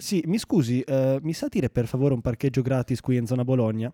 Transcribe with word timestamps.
Sì, 0.00 0.22
mi 0.26 0.38
scusi, 0.38 0.80
eh, 0.80 1.18
mi 1.22 1.34
sa 1.34 1.46
dire 1.48 1.68
per 1.68 1.86
favore 1.86 2.14
un 2.14 2.22
parcheggio 2.22 2.62
gratis 2.62 3.00
qui 3.00 3.16
in 3.16 3.26
zona 3.26 3.44
Bologna? 3.44 3.92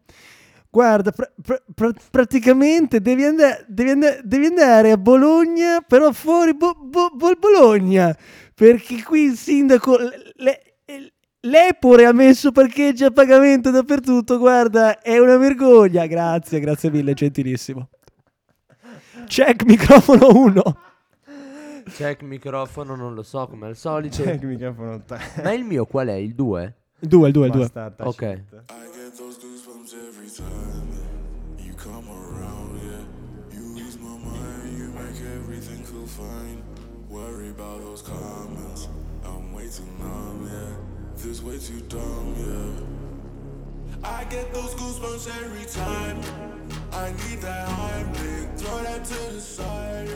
Guarda, 0.70 1.10
pr- 1.10 1.32
pr- 1.42 1.62
pr- 1.74 1.96
praticamente 2.10 3.00
devi, 3.00 3.24
and- 3.24 3.64
devi, 3.66 3.90
and- 3.90 4.20
devi, 4.22 4.46
andare 4.46 4.92
a 4.92 4.96
Bologna, 4.98 5.80
però 5.80 6.12
fuori 6.12 6.54
Bo- 6.54 6.76
Bo- 6.80 7.10
Bologna, 7.38 8.16
perché 8.54 9.02
qui 9.02 9.22
il 9.22 9.36
sindaco... 9.36 9.96
Le- 10.36 10.60
L'Epore 11.40 12.06
ha 12.06 12.12
messo 12.12 12.50
parcheggi 12.50 13.04
a 13.04 13.10
pagamento 13.12 13.70
dappertutto, 13.70 14.36
guarda, 14.36 15.00
è 15.00 15.16
una 15.18 15.36
vergogna. 15.36 16.04
Grazie, 16.06 16.58
grazie 16.58 16.90
mille, 16.90 17.14
gentilissimo. 17.14 17.88
Check 19.26 19.64
microfono 19.64 20.28
1. 20.32 20.62
Check 21.96 22.20
microfono, 22.22 22.94
non 22.94 23.14
lo 23.14 23.22
so 23.22 23.46
come 23.46 23.68
al 23.68 23.76
solito. 23.76 24.22
Check 24.22 24.42
microfono 24.42 25.02
3. 25.02 25.18
Ma 25.42 25.52
il 25.52 25.64
mio 25.64 25.86
qual 25.86 26.08
è? 26.08 26.12
Il 26.12 26.34
2? 26.34 26.74
Il 27.00 27.08
2, 27.08 27.26
il 27.28 27.32
2, 27.32 27.46
il 27.46 27.52
2. 27.52 27.70
Ok. 28.00 28.22
I 28.22 28.36
get 28.92 29.16
those 29.16 29.38
goosebumps 29.38 29.94
every 29.94 30.28
time 30.28 30.92
you 31.58 31.72
come 31.74 32.06
around, 32.10 32.78
yeah. 32.82 33.00
You 33.50 33.76
ease 33.78 33.96
my 33.98 34.18
mind, 34.18 34.76
you 34.76 34.90
make 34.92 35.18
everything 35.36 35.82
feel 35.84 36.06
fine. 36.06 36.62
Worry 37.08 37.48
about 37.48 37.80
those 37.80 38.02
comments, 38.02 38.88
I'm 39.24 39.54
way 39.54 39.68
too 39.68 39.84
numb, 39.98 40.46
yeah. 40.52 40.76
This 41.16 41.42
way 41.42 41.58
too 41.58 41.80
dumb, 41.88 42.34
yeah. 42.36 42.84
I 44.04 44.24
get 44.24 44.52
those 44.52 44.74
goosebumps 44.74 45.28
every 45.42 45.64
time. 45.64 46.20
I 46.92 47.08
need 47.24 47.40
that 47.40 47.68
Heimlich, 47.68 48.58
throw 48.58 48.82
that 48.82 49.02
to 49.04 49.32
the 49.32 49.40
side, 49.40 50.08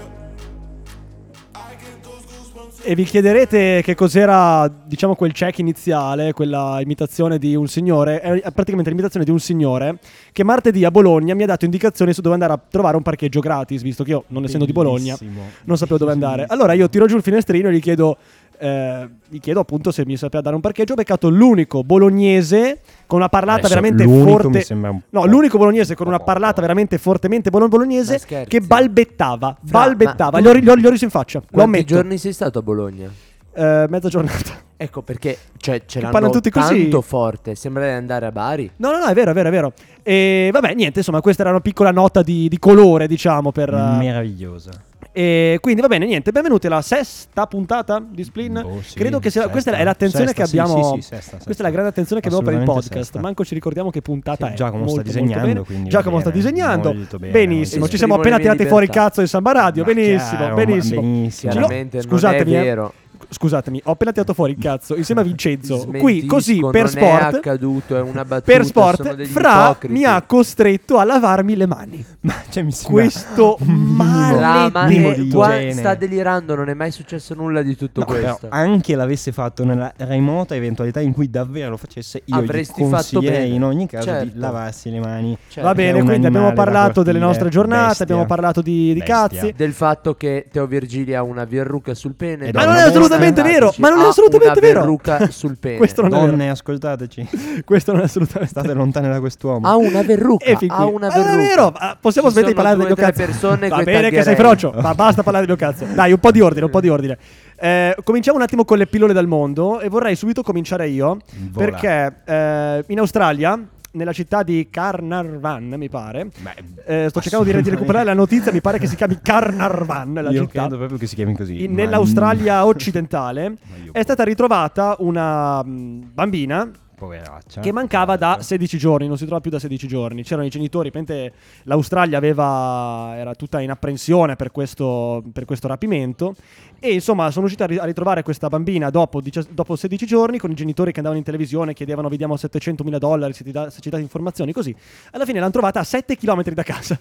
E 2.82 2.94
vi 2.94 3.04
chiederete 3.04 3.82
che 3.82 3.94
cos'era, 3.94 4.66
diciamo, 4.66 5.14
quel 5.14 5.32
check 5.32 5.58
iniziale, 5.58 6.32
quella 6.32 6.78
imitazione 6.80 7.38
di 7.38 7.54
un 7.54 7.68
signore, 7.68 8.20
è 8.20 8.50
praticamente 8.52 8.88
l'imitazione 8.88 9.24
di 9.24 9.30
un 9.30 9.38
signore 9.38 9.98
che 10.32 10.44
martedì 10.44 10.84
a 10.84 10.90
Bologna 10.90 11.34
mi 11.34 11.42
ha 11.42 11.46
dato 11.46 11.66
indicazioni 11.66 12.14
su 12.14 12.22
dove 12.22 12.34
andare 12.34 12.54
a 12.54 12.60
trovare 12.70 12.96
un 12.96 13.02
parcheggio 13.02 13.40
gratis, 13.40 13.82
visto 13.82 14.02
che 14.02 14.12
io, 14.12 14.24
non 14.28 14.44
essendo 14.44 14.64
di 14.64 14.72
Bologna, 14.72 15.14
Bellissimo. 15.18 15.48
non 15.64 15.76
sapevo 15.76 15.98
dove 15.98 16.12
andare. 16.12 16.46
Allora 16.48 16.72
io 16.72 16.88
tiro 16.88 17.06
giù 17.06 17.16
il 17.16 17.22
finestrino 17.22 17.68
e 17.68 17.72
gli 17.72 17.80
chiedo, 17.80 18.16
eh, 18.60 19.08
gli 19.28 19.40
chiedo 19.40 19.60
appunto 19.60 19.90
se 19.90 20.04
mi 20.04 20.16
sapeva 20.16 20.42
dare 20.42 20.54
un 20.54 20.60
parcheggio. 20.60 20.92
Ho 20.92 20.96
beccato 20.96 21.28
l'unico 21.28 21.82
bolognese 21.82 22.80
con 23.06 23.18
una 23.18 23.28
parlata 23.28 23.66
Adesso, 23.66 23.74
veramente 23.74 24.04
l'unico 24.04 24.50
forte. 24.50 24.74
no, 25.10 25.24
l'unico 25.26 25.58
bolognese 25.58 25.94
con 25.94 26.06
una 26.06 26.20
parlata 26.20 26.60
veramente 26.60 26.98
fortemente 26.98 27.50
bolo- 27.50 27.68
bolognese 27.68 28.20
che 28.46 28.60
balbettava. 28.60 29.56
Fra, 29.64 29.78
balbettava. 29.80 30.30
ma 30.32 30.40
Gli 30.40 30.46
ho, 30.46 30.54
gli 30.54 30.68
ho- 30.68 30.76
gli 30.76 30.86
ho 30.86 30.90
riso 30.90 31.04
in 31.04 31.10
faccia. 31.10 31.38
Lo 31.40 31.46
Quanti 31.50 31.84
giorni 31.84 32.18
sei 32.18 32.32
stato 32.32 32.58
a 32.58 32.62
Bologna? 32.62 33.10
Eh, 33.52 33.86
mezza 33.88 34.08
giornata. 34.08 34.68
Ecco 34.76 35.02
perché 35.02 35.36
cioè, 35.58 35.82
ce 35.84 36.00
l'hanno 36.00 36.30
tutti 36.30 36.48
così. 36.50 36.82
tanto 36.82 37.00
forte. 37.02 37.54
Sembra 37.54 37.84
di 37.84 37.90
andare 37.92 38.26
a 38.26 38.32
Bari. 38.32 38.70
No, 38.76 38.92
no, 38.92 38.98
no, 38.98 39.06
è 39.06 39.14
vero, 39.14 39.32
è 39.32 39.34
vero, 39.34 39.48
è 39.48 39.50
vero. 39.50 39.72
E 40.02 40.48
vabbè, 40.52 40.72
niente, 40.74 41.00
insomma, 41.00 41.20
questa 41.20 41.42
era 41.42 41.50
una 41.50 41.60
piccola 41.60 41.90
nota 41.90 42.22
di, 42.22 42.48
di 42.48 42.58
colore, 42.58 43.06
diciamo, 43.06 43.52
per... 43.52 43.68
eh, 43.74 43.96
Meravigliosa. 43.98 44.70
E 45.12 45.58
quindi 45.60 45.80
va 45.80 45.88
bene, 45.88 46.06
niente, 46.06 46.30
benvenuti 46.32 46.66
alla 46.66 46.82
sesta 46.82 47.46
puntata 47.46 48.02
di 48.06 48.22
Splin. 48.22 48.60
Boh, 48.62 48.80
sì, 48.82 48.96
Credo 48.98 49.18
che 49.18 49.30
sia... 49.30 49.40
sesta. 49.42 49.52
Questa 49.52 49.70
è 49.72 49.84
l'attenzione 49.84 50.26
Sesta, 50.26 50.42
che 50.44 50.48
abbiamo... 50.48 50.94
sì, 50.94 51.00
sì, 51.00 51.08
sesta, 51.08 51.30
sesta. 51.30 51.44
Questa 51.44 51.62
è 51.62 51.66
la 51.66 51.72
grande 51.72 51.90
attenzione 51.90 52.20
che 52.20 52.28
abbiamo 52.28 52.44
per 52.46 52.58
il 52.58 52.64
podcast. 52.64 52.92
sesta. 52.92 53.20
Manco 53.20 53.44
ci 53.44 53.54
ricordiamo 53.54 53.90
che 53.90 54.02
puntata 54.02 54.46
Sì, 54.46 54.52
è. 54.52 54.56
Giacomo 54.56 54.86
sta 54.88 55.02
Molto, 55.02 55.12
molto 55.12 55.22
disegnando, 55.28 55.64
bene. 55.68 55.88
Giacomo 55.88 56.20
sta 56.20 56.30
bene, 56.30 56.42
disegnando. 56.42 56.92
molto 56.94 57.18
bene, 57.18 57.32
Benissimo, 57.32 57.88
ci 57.88 57.96
siamo 57.96 58.14
appena 58.14 58.38
tirati 58.38 58.66
fuori 58.66 58.84
il 58.84 58.90
Libertà. 58.90 59.08
cazzo 59.08 59.20
in 59.20 59.26
Samba 59.28 59.52
Radio. 59.52 59.84
Ma 59.84 59.92
Benissimo, 59.92 60.36
chiaro, 60.38 60.54
benissimo. 60.54 61.00
benissimo. 61.00 62.02
Scusatemi, 62.02 62.52
non 62.52 62.60
eh. 62.60 62.62
è 62.62 62.64
vero. 62.64 62.92
Scusatemi, 63.32 63.80
ho 63.84 63.92
appena 63.92 64.10
tirato 64.12 64.34
fuori 64.34 64.52
il 64.52 64.58
cazzo 64.58 64.96
insieme 64.96 65.20
a 65.20 65.24
Vincenzo. 65.24 65.86
Qui, 65.86 66.26
così, 66.26 66.58
per 66.70 66.82
non 66.82 66.88
sport. 66.88 67.32
è 67.34 67.36
accaduto, 67.36 67.96
è 67.96 68.00
una 68.00 68.24
battuta. 68.24 68.40
per 68.52 68.64
sono 68.66 68.92
sport, 68.92 69.14
degli 69.14 69.26
Fra 69.26 69.64
ipocriti. 69.70 69.94
mi 69.94 70.04
ha 70.04 70.20
costretto 70.22 70.98
a 70.98 71.04
lavarmi 71.04 71.54
le 71.56 71.66
mani. 71.66 72.04
Ma 72.22 72.34
cioè, 72.50 72.62
mi 72.64 72.72
sembra 72.72 73.02
Questo 73.02 73.56
Fra, 74.00 74.68
ma 74.70 75.58
eh, 75.58 75.72
sta 75.72 75.94
delirando, 75.94 76.54
non 76.54 76.68
è 76.68 76.74
mai 76.74 76.90
successo 76.90 77.34
nulla 77.34 77.62
di 77.62 77.76
tutto 77.76 78.00
No, 78.00 78.06
però, 78.06 78.20
questo. 78.36 78.46
anche 78.50 78.94
l'avesse 78.94 79.32
fatto 79.32 79.64
nella 79.64 79.92
remota 79.96 80.54
eventualità 80.54 81.00
in 81.00 81.12
cui 81.12 81.30
davvero 81.30 81.70
lo 81.70 81.76
facesse, 81.76 82.22
io 82.24 82.36
Avresti 82.36 82.84
gli 82.84 82.88
fatto 82.88 83.20
bene. 83.20 83.44
in 83.46 83.62
ogni 83.62 83.86
caso 83.86 84.06
Certo. 84.06 84.24
di 84.32 84.38
lavarsi 84.38 84.90
le 84.90 84.98
mani. 85.00 85.36
Cioè, 85.48 85.62
Va 85.62 85.74
bene, 85.74 86.02
quindi 86.02 86.26
abbiamo 86.26 86.52
parlato 86.52 87.02
delle 87.02 87.18
nostre 87.18 87.48
giornate, 87.48 87.86
bestia. 87.88 88.04
abbiamo 88.04 88.26
parlato 88.26 88.60
di, 88.60 88.92
di 88.92 89.00
cazzi. 89.02 89.52
del 89.56 89.72
fatto 89.72 90.14
che 90.14 90.46
Teo 90.50 90.66
Virgili 90.66 91.14
ha 91.14 91.22
una 91.22 91.44
verruca 91.44 91.94
sul 91.94 92.14
pene. 92.14 92.50
Ma 92.52 92.62
è 92.62 92.66
non 92.66 92.74
è 92.76 92.80
assolutamente 92.80 93.18
bestia. 93.20 93.42
vero, 93.44 93.72
ma 93.78 93.88
non 93.90 94.00
è 94.00 94.04
Ha 94.04 94.08
assolutamente 94.08 94.58
una 94.58 94.66
vero. 94.68 94.80
verruca 94.80 95.28
sul 95.32 95.56
pene. 95.58 95.76
Questo 95.76 96.02
non 96.02 96.12
è 96.12 96.14
vero. 96.16 96.26
Donne, 96.30 96.50
ascoltateci. 96.50 97.28
Questo 97.64 97.92
non 97.92 98.00
è 98.00 98.04
assolutamente 98.04 98.50
State 98.50 98.72
lontane 98.72 99.08
da 99.08 99.20
quest'uomo. 99.20 99.66
Ha 99.68 99.76
una 99.76 100.02
verruca. 100.02 100.44
E 100.44 100.56
fin 100.56 100.68
qui. 100.68 100.76
Ha 100.78 100.84
una 100.86 101.08
Ma 101.08 101.14
non 101.14 101.24
verruca. 101.24 101.42
è 101.44 101.48
vero, 101.48 101.72
ma 101.78 101.96
possiamo 102.00 102.28
Ci 102.28 102.34
smettere 102.34 102.52
di 102.54 102.60
parlare 102.60 102.76
del 102.78 102.86
mio 102.86 102.94
cazzo. 102.96 103.24
persone 103.24 103.68
Va 103.68 103.82
bene 103.82 104.10
che 104.10 104.22
sei 104.22 104.34
frocio, 104.36 104.72
ma 104.80 104.94
basta 104.94 105.22
parlare 105.22 105.46
del 105.46 105.56
mio 105.56 105.66
cazzo. 105.68 105.84
Dai, 105.92 106.12
un 106.12 106.18
po' 106.18 106.30
di 106.30 106.40
ordine, 106.40 106.64
un 106.64 106.70
po' 106.70 106.80
di 106.80 106.88
ordine. 106.88 107.18
Eh, 107.62 107.94
cominciamo 108.04 108.38
un 108.38 108.42
attimo 108.42 108.64
con 108.64 108.78
le 108.78 108.86
pillole 108.86 109.12
dal 109.12 109.26
mondo 109.26 109.80
e 109.80 109.88
vorrei 109.90 110.16
subito 110.16 110.42
cominciare 110.42 110.88
io 110.88 111.18
Vola. 111.50 111.66
perché 111.66 112.14
eh, 112.24 112.84
in 112.86 112.98
Australia, 112.98 113.58
nella 113.92 114.12
città 114.12 114.42
di 114.42 114.68
Carnarvan, 114.70 115.74
mi 115.76 115.88
pare, 115.88 116.28
Beh, 116.38 117.04
eh, 117.04 117.08
sto 117.08 117.20
cercando 117.20 117.50
di, 117.50 117.60
di 117.62 117.70
recuperare 117.70 118.04
la 118.04 118.14
notizia, 118.14 118.52
mi 118.52 118.60
pare 118.60 118.78
che 118.78 118.86
si 118.86 118.96
chiami 118.96 119.18
Carnarvan 119.20 120.12
la 120.14 120.30
io 120.30 120.42
città. 120.42 120.60
credo 120.60 120.76
proprio 120.76 120.98
che 120.98 121.06
si 121.06 121.14
chiami 121.14 121.34
così. 121.34 121.64
In- 121.64 121.72
nell'Australia 121.74 122.66
occidentale 122.66 123.56
è 123.92 124.02
stata 124.02 124.22
ritrovata 124.24 124.96
una 125.00 125.62
mh, 125.62 126.10
bambina 126.12 126.70
Poveraccia. 127.00 127.62
che 127.62 127.72
mancava 127.72 128.16
da 128.16 128.38
16 128.42 128.76
giorni, 128.76 129.08
non 129.08 129.16
si 129.16 129.24
trova 129.24 129.40
più 129.40 129.50
da 129.50 129.58
16 129.58 129.88
giorni. 129.88 130.22
C'erano 130.22 130.46
i 130.46 130.50
genitori, 130.50 130.90
praticamente 130.90 131.34
l'Australia 131.62 132.18
aveva, 132.18 133.14
era 133.16 133.34
tutta 133.34 133.60
in 133.60 133.70
apprensione 133.70 134.36
per 134.36 134.52
questo, 134.52 135.22
per 135.32 135.46
questo 135.46 135.66
rapimento. 135.66 136.34
E 136.78 136.92
insomma, 136.92 137.30
sono 137.30 137.46
riusciti 137.46 137.62
a, 137.62 137.66
ri- 137.66 137.78
a 137.78 137.84
ritrovare 137.84 138.22
questa 138.22 138.48
bambina 138.48 138.90
dopo, 138.90 139.22
dopo 139.50 139.76
16 139.76 140.06
giorni 140.06 140.38
con 140.38 140.50
i 140.50 140.54
genitori 140.54 140.92
che 140.92 140.98
andavano 140.98 141.20
in 141.20 141.26
televisione, 141.26 141.72
chiedevano: 141.74 142.08
Vi 142.08 142.16
diamo 142.16 142.36
700 142.36 142.84
mila 142.84 142.98
dollari 142.98 143.32
se, 143.32 143.44
ti 143.44 143.50
da- 143.50 143.70
se 143.70 143.80
ci 143.80 143.88
date 143.88 144.02
informazioni. 144.02 144.52
Così 144.52 144.74
alla 145.12 145.24
fine 145.24 145.38
l'hanno 145.40 145.52
trovata 145.52 145.80
a 145.80 145.84
7 145.84 146.16
km 146.16 146.42
da 146.52 146.62
casa. 146.62 146.98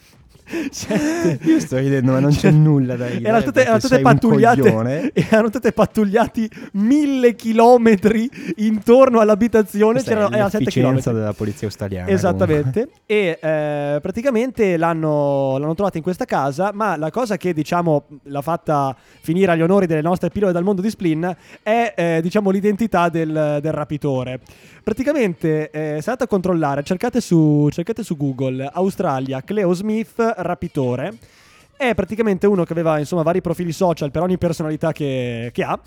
Sette. 0.71 1.39
Io 1.43 1.59
sto 1.59 1.77
ridendo, 1.77 2.11
ma 2.11 2.19
non 2.19 2.31
c'è 2.31 2.51
nulla 2.51 2.95
da 2.95 3.05
ridere. 3.07 3.27
Erano 3.27 3.43
tutte, 3.43 3.61
erano 3.61 3.79
tutte 3.79 3.99
pattugliate. 3.99 5.11
Erano 5.29 5.49
tutte 5.49 5.71
pattugliati 5.71 6.49
mille 6.73 7.35
chilometri 7.35 8.29
intorno 8.57 9.19
all'abitazione. 9.19 9.88
C'erano, 9.93 10.29
è 10.29 10.35
era 10.35 10.49
7 10.49 10.63
l'efficienza 10.63 10.69
chilometri. 10.71 11.13
della 11.13 11.33
polizia 11.33 11.67
australiana. 11.67 12.09
Esattamente. 12.09 12.89
e 13.05 13.39
eh, 13.41 13.99
praticamente 14.01 14.77
l'hanno, 14.77 15.57
l'hanno 15.57 15.75
trovata 15.75 15.97
in 15.97 16.03
questa 16.03 16.25
casa. 16.25 16.71
Ma 16.73 16.97
la 16.97 17.11
cosa 17.11 17.37
che 17.37 17.53
diciamo 17.53 18.05
l'ha 18.23 18.41
fatta 18.41 18.95
finire 19.21 19.51
agli 19.51 19.61
onori 19.61 19.85
delle 19.85 20.01
nostre 20.01 20.29
pillole 20.29 20.51
dal 20.51 20.63
mondo 20.63 20.81
di 20.81 20.89
Splin 20.89 21.35
è 21.63 21.93
eh, 21.95 22.19
diciamo 22.21 22.49
l'identità 22.49 23.09
del, 23.09 23.59
del 23.61 23.73
rapitore. 23.73 24.39
Praticamente 24.83 25.69
eh, 25.69 26.01
se 26.01 26.09
andate 26.09 26.23
a 26.23 26.27
controllare, 26.27 26.83
cercate 26.83 27.21
su, 27.21 27.67
cercate 27.71 28.03
su 28.03 28.15
Google 28.17 28.69
Australia 28.73 29.41
Cleo 29.41 29.73
Smith 29.73 30.33
rapitore. 30.37 31.17
È 31.75 31.93
praticamente 31.95 32.45
uno 32.45 32.65
che 32.65 32.73
aveva 32.73 32.99
insomma 32.99 33.21
vari 33.21 33.39
profili 33.39 33.71
social 33.71 34.11
per 34.11 34.21
ogni 34.21 34.37
personalità 34.37 34.91
che, 34.91 35.49
che 35.53 35.63
ha. 35.63 35.79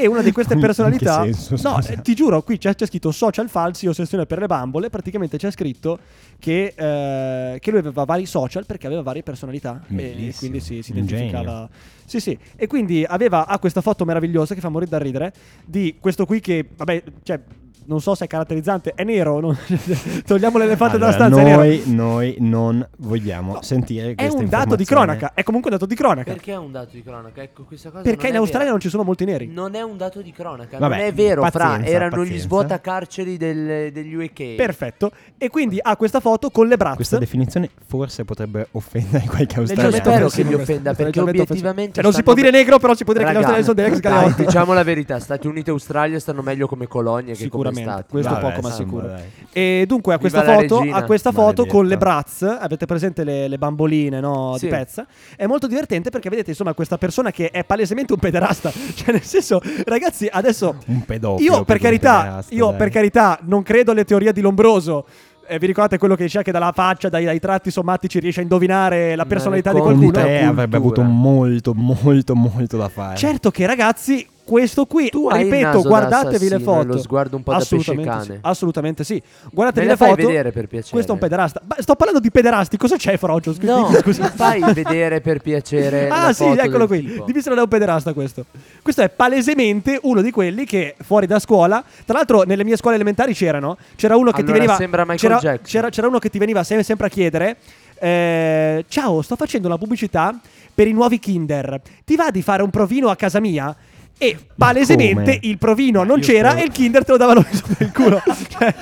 E 0.00 0.06
una 0.06 0.22
di 0.22 0.30
queste 0.30 0.56
personalità, 0.56 1.24
senso, 1.24 1.56
no, 1.68 1.80
ti 2.02 2.14
giuro, 2.14 2.40
qui 2.42 2.56
c'è, 2.56 2.72
c'è 2.72 2.86
scritto 2.86 3.10
social 3.10 3.48
falsi, 3.48 3.88
ossessione 3.88 4.26
per 4.26 4.38
le 4.38 4.46
bambole. 4.46 4.90
Praticamente 4.90 5.38
c'è 5.38 5.50
scritto 5.50 5.98
che, 6.38 6.72
eh, 6.76 7.58
che 7.58 7.70
lui 7.72 7.80
aveva 7.80 8.04
vari 8.04 8.24
social 8.24 8.64
perché 8.64 8.86
aveva 8.86 9.02
varie 9.02 9.24
personalità. 9.24 9.82
E 9.88 9.94
Bellissimo, 9.94 10.32
quindi 10.38 10.60
si, 10.60 10.82
si 10.82 10.92
identificava. 10.92 11.68
Sì, 12.04 12.20
sì. 12.20 12.38
E 12.54 12.68
quindi 12.68 13.04
aveva 13.04 13.48
ha 13.48 13.58
questa 13.58 13.80
foto 13.80 14.04
meravigliosa 14.04 14.54
che 14.54 14.60
fa 14.60 14.68
morire 14.68 14.90
da 14.90 14.98
ridere 14.98 15.32
di 15.64 15.96
questo 15.98 16.26
qui 16.26 16.38
che, 16.38 16.64
vabbè, 16.76 17.02
cioè. 17.24 17.40
Non 17.88 18.02
so 18.02 18.14
se 18.14 18.26
è 18.26 18.28
caratterizzante, 18.28 18.92
è 18.94 19.02
nero. 19.02 19.40
non- 19.40 19.56
Togliamo 20.26 20.58
l'elefante 20.58 20.98
dalla 20.98 21.14
Allora, 21.16 21.30
stanza. 21.30 21.40
è 21.40 21.44
nero. 21.44 21.62
noi, 21.62 21.82
noi 21.86 22.36
non 22.40 22.86
vogliamo 22.98 23.54
No, 23.54 23.62
sentire 23.62 24.10
È 24.10 24.14
questa 24.14 24.36
un 24.38 24.48
dato 24.48 24.76
di 24.76 24.84
cronaca. 24.84 25.32
È 25.32 25.42
comunque 25.42 25.70
un 25.70 25.76
dato 25.78 25.88
di 25.88 25.94
cronaca. 25.96 26.30
Perché 26.32 26.52
è 26.52 26.56
un 26.58 26.70
dato 26.70 26.90
di 26.92 27.02
cronaca? 27.02 27.40
Ecco, 27.42 27.62
questa 27.64 27.88
cosa 27.90 28.02
Perché 28.02 28.28
in 28.28 28.36
Australia 28.36 28.58
vera. 28.66 28.70
non 28.72 28.80
ci 28.80 28.90
sono 28.90 29.04
molti 29.04 29.24
neri. 29.24 29.46
Non 29.46 29.74
è 29.74 29.80
un 29.80 29.96
dato 29.96 30.20
di 30.20 30.32
cronaca, 30.32 30.76
Vabbè, 30.76 30.96
non 30.96 31.04
è 31.06 31.12
vero, 31.14 31.42
fra, 31.46 31.50
pazienza, 31.50 31.90
erano 31.90 32.16
gli 32.16 32.18
pazienza. 32.20 32.44
svuotacarceri 32.44 33.36
del, 33.38 33.90
degli 33.92 34.14
UK. 34.14 34.54
Perfetto. 34.56 35.10
E 35.38 35.48
quindi 35.48 35.78
ha 35.80 35.96
questa 35.96 36.20
foto 36.20 36.50
con 36.50 36.66
le 36.68 36.76
Questa 36.76 36.94
braccia. 36.96 37.18
definizione 37.18 37.70
forse 37.86 38.24
potrebbe 38.26 38.68
offendere 38.72 39.24
qualche 39.28 39.54
Io 39.54 39.60
australiano. 39.62 39.96
spero 39.96 40.28
che 40.28 40.44
questo, 40.44 40.60
offenda 40.62 40.92
perché 40.94 41.20
obiettivamente 41.20 41.92
Cioè, 41.94 42.02
non 42.04 42.12
si 42.12 42.22
può 42.22 42.34
dire 42.34 42.50
negro, 42.50 42.78
però 42.78 42.94
si 42.94 43.04
può 43.04 43.14
dire 43.14 43.24
che 43.24 43.32
gli 43.32 43.36
australiani 43.36 43.64
sono 43.64 43.74
degli 43.80 43.92
ex 43.92 44.00
galeotti. 44.00 44.44
diciamo 44.44 44.72
la 44.74 44.82
verità, 44.84 45.18
Stati 45.20 45.46
Uniti 45.46 45.70
e 45.70 45.72
Australia 45.72 46.18
stanno 46.20 46.42
meglio 46.42 46.66
come 46.68 46.86
colonie 46.86 47.34
che 47.34 47.48
come 47.48 47.76
Sicuramente, 47.78 47.90
stati. 47.90 48.10
questo 48.10 48.32
Vabbè, 48.32 48.54
poco 48.54 48.60
ma 48.68 48.74
sicuro. 48.74 49.06
dai. 49.06 49.22
E 49.52 49.84
dunque 49.88 50.14
a 50.14 50.18
questa 50.18 50.40
Viva 50.42 50.54
foto, 50.60 50.84
a 50.92 51.02
questa 51.04 51.32
foto 51.32 51.66
con 51.66 51.86
le 51.86 51.96
braz, 51.96 52.42
avete 52.42 52.86
presente 52.86 53.24
le, 53.24 53.48
le 53.48 53.58
bamboline 53.58 54.20
no, 54.20 54.54
Sì. 54.58 54.66
di 54.66 54.70
pezza? 54.70 55.06
È 55.36 55.46
molto 55.46 55.66
divertente 55.66 56.10
perché 56.10 56.28
vedete 56.28 56.50
insomma 56.50 56.74
questa 56.74 56.98
persona 56.98 57.30
che 57.30 57.50
è 57.50 57.64
palesemente 57.64 58.12
un 58.12 58.18
pederasta. 58.18 58.70
Cioè 58.94 59.12
nel 59.12 59.22
senso, 59.22 59.60
ragazzi, 59.86 60.28
adesso 60.30 60.76
Un 60.86 61.04
pedofilo. 61.04 61.54
io 61.56 61.64
per 61.64 61.78
carità, 61.78 62.44
io 62.50 62.68
dai. 62.68 62.76
per 62.76 62.90
carità 62.90 63.38
non 63.42 63.62
credo 63.62 63.92
alle 63.92 64.04
teorie 64.04 64.32
di 64.32 64.40
Lombroso. 64.40 65.06
Eh, 65.50 65.58
vi 65.58 65.64
ricordate 65.66 65.96
quello 65.96 66.14
che 66.14 66.24
diceva 66.24 66.44
che 66.44 66.52
dalla 66.52 66.72
faccia, 66.72 67.08
dai, 67.08 67.24
dai 67.24 67.40
tratti 67.40 67.70
sommatici 67.70 68.18
riesce 68.20 68.40
a 68.40 68.42
indovinare 68.42 69.16
la 69.16 69.24
personalità 69.24 69.72
di 69.72 69.80
qualcuno? 69.80 70.10
te 70.10 70.42
avrebbe 70.42 70.76
avuto 70.76 71.00
molto, 71.02 71.72
molto, 71.74 72.34
molto 72.34 72.76
da 72.76 72.88
fare. 72.90 73.16
Certo 73.16 73.50
che 73.50 73.64
ragazzi, 73.64 74.26
questo 74.48 74.86
qui, 74.86 75.10
Tu 75.10 75.28
ripeto, 75.28 75.82
da 75.82 75.88
guardatevi 75.88 76.48
le 76.48 76.58
foto. 76.60 76.86
lo 76.86 76.98
sguardo 76.98 77.36
un 77.36 77.42
po' 77.42 77.50
da 77.52 77.58
assolutamente 77.58 78.06
pesce 78.10 78.24
cane. 78.26 78.34
Sì, 78.36 78.40
assolutamente 78.48 79.04
sì. 79.04 79.14
Me 79.14 79.50
Guardatevi 79.52 79.86
la 79.86 79.92
le 79.92 79.98
fai 79.98 80.08
foto. 80.10 80.26
vedere 80.26 80.52
per 80.52 80.66
piacere. 80.68 80.92
Questo 80.92 81.10
è 81.10 81.14
un 81.14 81.20
pederasta. 81.20 81.60
Ma 81.66 81.76
sto 81.80 81.94
parlando 81.96 82.20
di 82.20 82.30
pederasti, 82.30 82.76
cosa 82.78 82.96
c'è 82.96 83.16
Frocio? 83.18 83.52
Scusi, 83.52 83.66
No, 83.66 83.90
scusi. 84.00 84.22
fai 84.34 84.62
vedere 84.72 85.20
per 85.20 85.40
piacere 85.40 86.08
Ah 86.08 86.32
sì, 86.32 86.44
eccolo 86.44 86.86
qui. 86.86 87.04
tipo. 87.04 87.24
Dimmi 87.24 87.42
se 87.42 87.50
non 87.50 87.58
è 87.58 87.62
un 87.62 87.68
pederasta 87.68 88.12
questo. 88.14 88.46
Questo 88.82 89.02
è 89.02 89.08
palesemente 89.10 89.98
uno 90.04 90.22
di 90.22 90.30
quelli 90.30 90.64
che 90.64 90.96
fuori 91.02 91.26
da 91.26 91.38
scuola, 91.38 91.84
tra 92.06 92.16
l'altro 92.16 92.42
nelle 92.44 92.64
mie 92.64 92.76
scuole 92.76 92.94
elementari 92.96 93.34
c'erano, 93.34 93.76
c'era 93.96 94.16
uno 94.16 94.30
che 94.30 94.36
ti 94.38 94.50
Allora, 94.50 94.54
veniva 94.58 94.76
sembra 94.76 95.04
Michael 95.04 95.38
c'era, 95.38 95.58
c'era- 95.58 95.88
c'era 95.90 96.06
uno 96.08 96.18
che 96.18 96.30
ti 96.30 96.38
veniva 96.38 96.64
sem- 96.64 96.80
sempre 96.80 97.06
a 97.06 97.10
chiedere 97.10 97.56
eh, 98.00 98.84
"Ciao, 98.88 99.22
sto 99.22 99.36
facendo 99.36 99.68
la 99.68 99.76
pubblicità 99.76 100.38
per 100.74 100.86
i 100.86 100.92
nuovi 100.92 101.18
Kinder. 101.18 101.80
Ti 102.04 102.14
va 102.16 102.30
di 102.30 102.42
fare 102.42 102.62
un 102.62 102.70
provino 102.70 103.08
a 103.10 103.16
casa 103.16 103.40
mia?" 103.40 103.74
E 104.18 104.36
palesemente 104.56 105.38
il 105.42 105.58
provino 105.58 106.02
non 106.02 106.18
Io 106.18 106.24
c'era 106.24 106.50
spero- 106.50 106.64
e 106.64 106.66
il 106.66 106.72
Kinder 106.72 107.04
te 107.04 107.12
lo 107.12 107.16
davano 107.18 107.46
sopra 107.50 107.84
il 107.84 107.92
culo. 107.92 108.20
Cioè, 108.58 108.74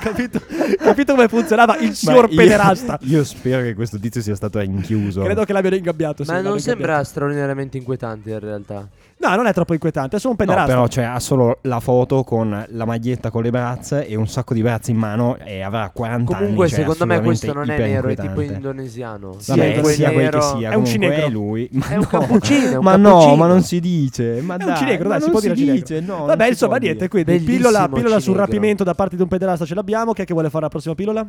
capito, 0.00 0.40
capito 0.78 1.14
come 1.14 1.26
funzionava 1.26 1.76
il 1.78 1.94
signor 1.94 2.28
io- 2.30 2.36
pederasta? 2.36 2.98
Io, 3.02 3.24
spero 3.24 3.62
che 3.62 3.74
questo 3.74 3.98
tizio 3.98 4.20
sia 4.22 4.36
stato 4.36 4.60
rinchiuso. 4.60 5.22
Credo 5.22 5.44
che 5.44 5.52
l'abbiano 5.52 5.74
ingabbiato. 5.76 6.22
Ma 6.26 6.40
non 6.40 6.60
sembra 6.60 7.02
straordinariamente 7.02 7.76
inquietante 7.76 8.30
in 8.30 8.38
realtà. 8.38 8.88
No, 9.18 9.34
non 9.34 9.46
è 9.46 9.54
troppo 9.54 9.72
inquietante, 9.72 10.16
è 10.16 10.18
solo 10.20 10.34
un 10.38 10.44
No, 10.44 10.44
pederasta. 10.52 10.74
però 10.74 10.88
cioè, 10.88 11.04
ha 11.04 11.18
solo 11.20 11.58
la 11.62 11.80
foto 11.80 12.22
con 12.22 12.66
la 12.68 12.84
maglietta 12.84 13.30
con 13.30 13.42
le 13.42 13.50
brazze 13.50 14.06
e 14.06 14.14
un 14.14 14.28
sacco 14.28 14.52
di 14.52 14.60
brazzi 14.60 14.90
in 14.90 14.98
mano 14.98 15.38
e 15.42 15.62
avrà 15.62 15.88
40 15.88 16.34
Comunque, 16.36 16.64
anni. 16.66 16.68
cioè, 16.74 16.80
secondo 16.80 17.06
me 17.06 17.20
questo 17.22 17.52
non 17.54 17.70
è 17.70 17.78
nero, 17.78 18.08
è 18.08 18.14
tipo 18.14 18.42
indonesiano. 18.42 19.36
Sì, 19.38 19.50
Vabbè, 19.52 19.74
è 19.74 19.84
sia 19.84 20.10
quel 20.10 20.28
che 20.28 20.40
sia, 20.42 20.70
è 20.70 20.74
un 20.74 20.84
cinegro. 20.84 21.24
è 21.26 21.30
lui. 21.30 21.66
Ma 21.72 21.88
È 21.88 21.94
un 21.94 22.00
no, 22.00 22.06
cappuccino, 22.06 22.70
è 22.70 22.76
un 22.76 22.84
ma 22.84 22.96
no, 22.96 23.08
cappuccino. 23.08 23.36
ma 23.36 23.46
non 23.46 23.62
si 23.62 23.80
dice. 23.80 24.40
Ma 24.42 24.56
È 24.56 24.62
un 24.62 24.68
dai, 24.68 24.76
cinegro, 24.76 25.08
ma 25.08 25.14
dai, 25.14 25.22
si 25.22 25.30
può 25.30 25.40
dire 25.40 25.56
cinegro. 25.56 25.80
dice, 25.80 26.00
no, 26.00 26.24
Vabbè, 26.26 26.44
si 26.44 26.50
insomma, 26.50 26.76
niente, 26.76 27.08
dire. 27.08 27.24
quindi 27.24 27.38
pillola, 27.44 27.88
pillola 27.88 28.08
sul 28.14 28.20
cinegro. 28.22 28.44
rapimento 28.44 28.84
da 28.84 28.94
parte 28.94 29.16
di 29.16 29.22
un 29.22 29.28
pederasta 29.28 29.64
ce 29.64 29.74
l'abbiamo. 29.74 30.12
Chi 30.12 30.20
è 30.22 30.24
che 30.26 30.34
vuole 30.34 30.50
fare 30.50 30.64
la 30.64 30.68
prossima 30.70 30.94
pillola? 30.94 31.26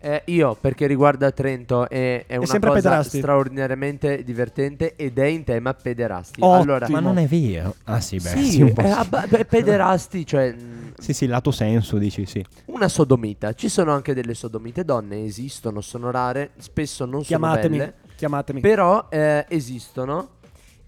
Eh, 0.00 0.22
io, 0.26 0.56
perché 0.60 0.86
riguarda 0.86 1.32
Trento, 1.32 1.88
è, 1.88 2.24
è 2.26 2.36
una 2.36 2.46
sempre 2.46 2.68
cosa 2.70 2.82
pederasti. 2.82 3.18
straordinariamente 3.18 4.22
divertente 4.22 4.94
ed 4.94 5.18
è 5.18 5.24
in 5.26 5.42
tema 5.42 5.74
pederasti. 5.74 6.40
Ottimo. 6.40 6.54
Allora, 6.62 6.86
Ma 6.88 7.00
non 7.00 7.18
è 7.18 7.26
vero. 7.26 7.74
Ah 7.84 8.00
sì, 8.00 8.16
beh, 8.18 8.28
sì, 8.28 8.44
sì, 8.44 8.62
un 8.62 8.72
po' 8.74 8.82
eh, 8.82 8.86
sì. 8.86 8.92
abba- 8.92 9.26
beh, 9.26 9.44
pederasti, 9.46 10.24
cioè 10.24 10.52
mh, 10.52 10.92
Sì, 10.98 11.12
sì, 11.12 11.26
lato 11.26 11.50
senso, 11.50 11.98
dici 11.98 12.26
sì. 12.26 12.44
una 12.66 12.86
sodomita. 12.88 13.52
Ci 13.54 13.68
sono 13.68 13.92
anche 13.92 14.14
delle 14.14 14.34
sodomite 14.34 14.84
donne, 14.84 15.24
esistono, 15.24 15.80
sono 15.80 16.10
rare, 16.12 16.50
spesso 16.58 17.04
non 17.04 17.24
sono 17.24 17.40
Chiamatemi. 17.40 17.78
belle, 17.78 17.94
Chiamatemi. 18.14 18.60
però 18.60 19.06
eh, 19.10 19.46
esistono. 19.48 20.36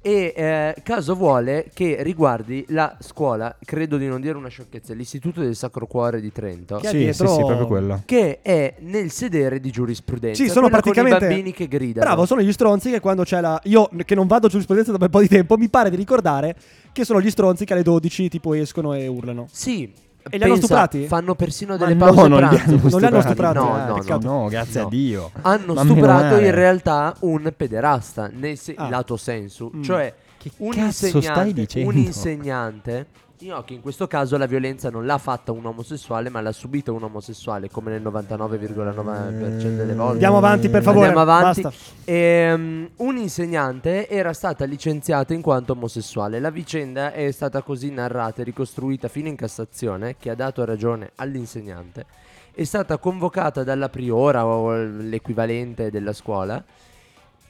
E 0.02 0.32
eh, 0.35 0.75
caso 0.82 1.14
vuole 1.14 1.70
che 1.75 1.99
riguardi 2.00 2.64
la 2.69 2.97
scuola, 3.00 3.55
credo 3.62 3.99
di 3.99 4.06
non 4.06 4.23
dire 4.23 4.37
una 4.38 4.49
sciocchezza, 4.49 4.94
l'Istituto 4.94 5.41
del 5.43 5.55
Sacro 5.55 5.87
Cuore 5.87 6.23
di 6.23 6.32
Trento. 6.32 6.76
Che 6.76 6.87
è 6.87 6.91
Sì, 6.91 6.97
dietro- 6.99 7.29
sì, 7.29 7.35
sì, 7.35 7.44
proprio 7.44 7.67
quello. 7.67 8.02
Che 8.06 8.38
è 8.41 8.76
nel 8.79 9.11
sedere 9.11 9.61
di 9.61 9.70
giurisprudenza. 9.70 10.43
Sì, 10.43 10.49
sono 10.49 10.70
praticamente- 10.70 11.26
i 11.26 11.29
bambini 11.29 11.52
che 11.52 11.69
gridano. 11.69 12.06
Bravo, 12.06 12.25
sono 12.25 12.41
gli 12.41 12.52
stronzi 12.52 12.91
che 12.91 13.00
quando 13.00 13.25
c'è 13.25 13.43
la. 13.43 13.61
Io 13.64 13.91
che 14.06 14.14
non 14.14 14.26
vado 14.26 14.47
a 14.47 14.49
giurisprudenza 14.49 14.91
da 14.91 14.99
un 15.05 15.11
po' 15.11 15.20
di 15.20 15.29
tempo, 15.29 15.58
mi 15.58 15.69
pare 15.69 15.91
di 15.91 15.97
ricordare 15.97 16.56
che 16.93 17.05
sono 17.05 17.20
gli 17.20 17.31
stronzi 17.31 17.67
che 17.67 17.75
alle 17.75 17.82
12 17.82 18.29
tipo 18.31 18.55
escono 18.55 18.94
e 18.94 19.06
urlano. 19.06 19.49
Sì. 19.50 19.93
E 20.30 20.36
li 20.38 20.42
hanno 20.44 20.52
pensa, 20.52 20.66
stuprati? 20.66 21.06
Fanno 21.06 21.34
persino 21.34 21.72
Ma 21.72 21.78
delle 21.78 21.94
no, 21.94 22.04
pause 22.06 22.28
non 22.28 22.40
li 22.40 22.46
pranzo. 22.46 22.70
hanno 22.70 22.80
Non 22.90 23.00
li 23.00 23.06
hanno 23.06 23.20
stuprati. 23.20 23.58
No, 23.58 23.76
eh, 23.82 23.86
no, 23.86 23.94
peccato. 23.94 24.26
No, 24.28 24.48
grazie 24.48 24.80
No. 24.80 24.86
a 24.86 24.90
Dio. 24.90 25.30
Hanno 25.42 25.74
Ma 25.74 25.82
stuprato 25.84 26.38
in 26.38 26.50
realtà 26.54 27.14
un 27.20 27.52
pederasta, 27.56 28.30
nel 28.32 28.56
se- 28.56 28.74
Ah. 28.76 28.88
lato 28.88 29.16
sensu. 29.16 29.70
Mm. 29.74 29.82
Cioè, 29.82 30.14
Che 30.38 30.50
un, 30.58 30.72
insegnante, 30.74 31.66
un 31.84 31.96
insegnante. 31.96 33.06
Che 33.40 33.72
in 33.72 33.81
questo 33.81 34.06
caso 34.06 34.37
la 34.37 34.44
violenza 34.44 34.90
non 34.90 35.06
l'ha 35.06 35.16
fatta 35.16 35.50
un 35.50 35.64
omosessuale, 35.64 36.28
ma 36.28 36.42
l'ha 36.42 36.52
subita 36.52 36.92
un 36.92 37.04
omosessuale, 37.04 37.70
come 37.70 37.90
nel 37.90 38.02
99,9% 38.02 39.76
delle 39.76 39.94
volte. 39.94 40.12
Andiamo 40.12 40.37
avanti, 40.37 40.69
per 40.69 40.82
favore. 40.82 41.06
Andiamo 41.06 41.32
avanti. 41.32 41.62
Basta. 41.62 41.81
Ehm, 42.04 42.90
un 42.96 43.16
insegnante 43.16 44.08
era 44.10 44.34
stata 44.34 44.66
licenziata 44.66 45.32
in 45.32 45.40
quanto 45.40 45.72
omosessuale. 45.72 46.38
La 46.38 46.50
vicenda 46.50 47.14
è 47.14 47.31
stata 47.31 47.62
così 47.62 47.90
narrata 47.90 48.42
e 48.42 48.44
ricostruita 48.44 49.08
fino 49.08 49.28
in 49.28 49.37
Cassazione, 49.37 50.16
che 50.19 50.28
ha 50.28 50.34
dato 50.34 50.62
ragione 50.66 51.12
all'insegnante. 51.14 52.04
È 52.52 52.64
stata 52.64 52.99
convocata 52.99 53.64
dalla 53.64 53.88
priora 53.88 54.44
o 54.44 54.75
l'equivalente 54.75 55.90
della 55.90 56.12
scuola, 56.12 56.62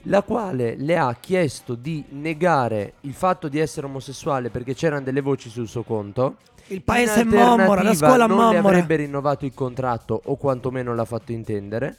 la 0.03 0.21
quale 0.23 0.75
le 0.77 0.97
ha 0.97 1.15
chiesto 1.19 1.75
di 1.75 2.03
negare 2.09 2.93
il 3.01 3.13
fatto 3.13 3.47
di 3.47 3.59
essere 3.59 3.85
omosessuale 3.85 4.49
perché 4.49 4.73
c'erano 4.73 5.03
delle 5.03 5.21
voci 5.21 5.49
sul 5.49 5.67
suo 5.67 5.83
conto. 5.83 6.37
Il 6.67 6.81
paese 6.83 7.23
mommora, 7.25 7.81
la 7.83 7.93
scuola 7.93 8.25
non 8.25 8.37
le 8.37 8.43
mommora. 8.55 8.59
avrebbe 8.59 8.95
rinnovato 8.95 9.45
il 9.45 9.53
contratto 9.53 10.21
o 10.25 10.35
quantomeno 10.37 10.95
l'ha 10.95 11.05
fatto 11.05 11.31
intendere. 11.31 11.97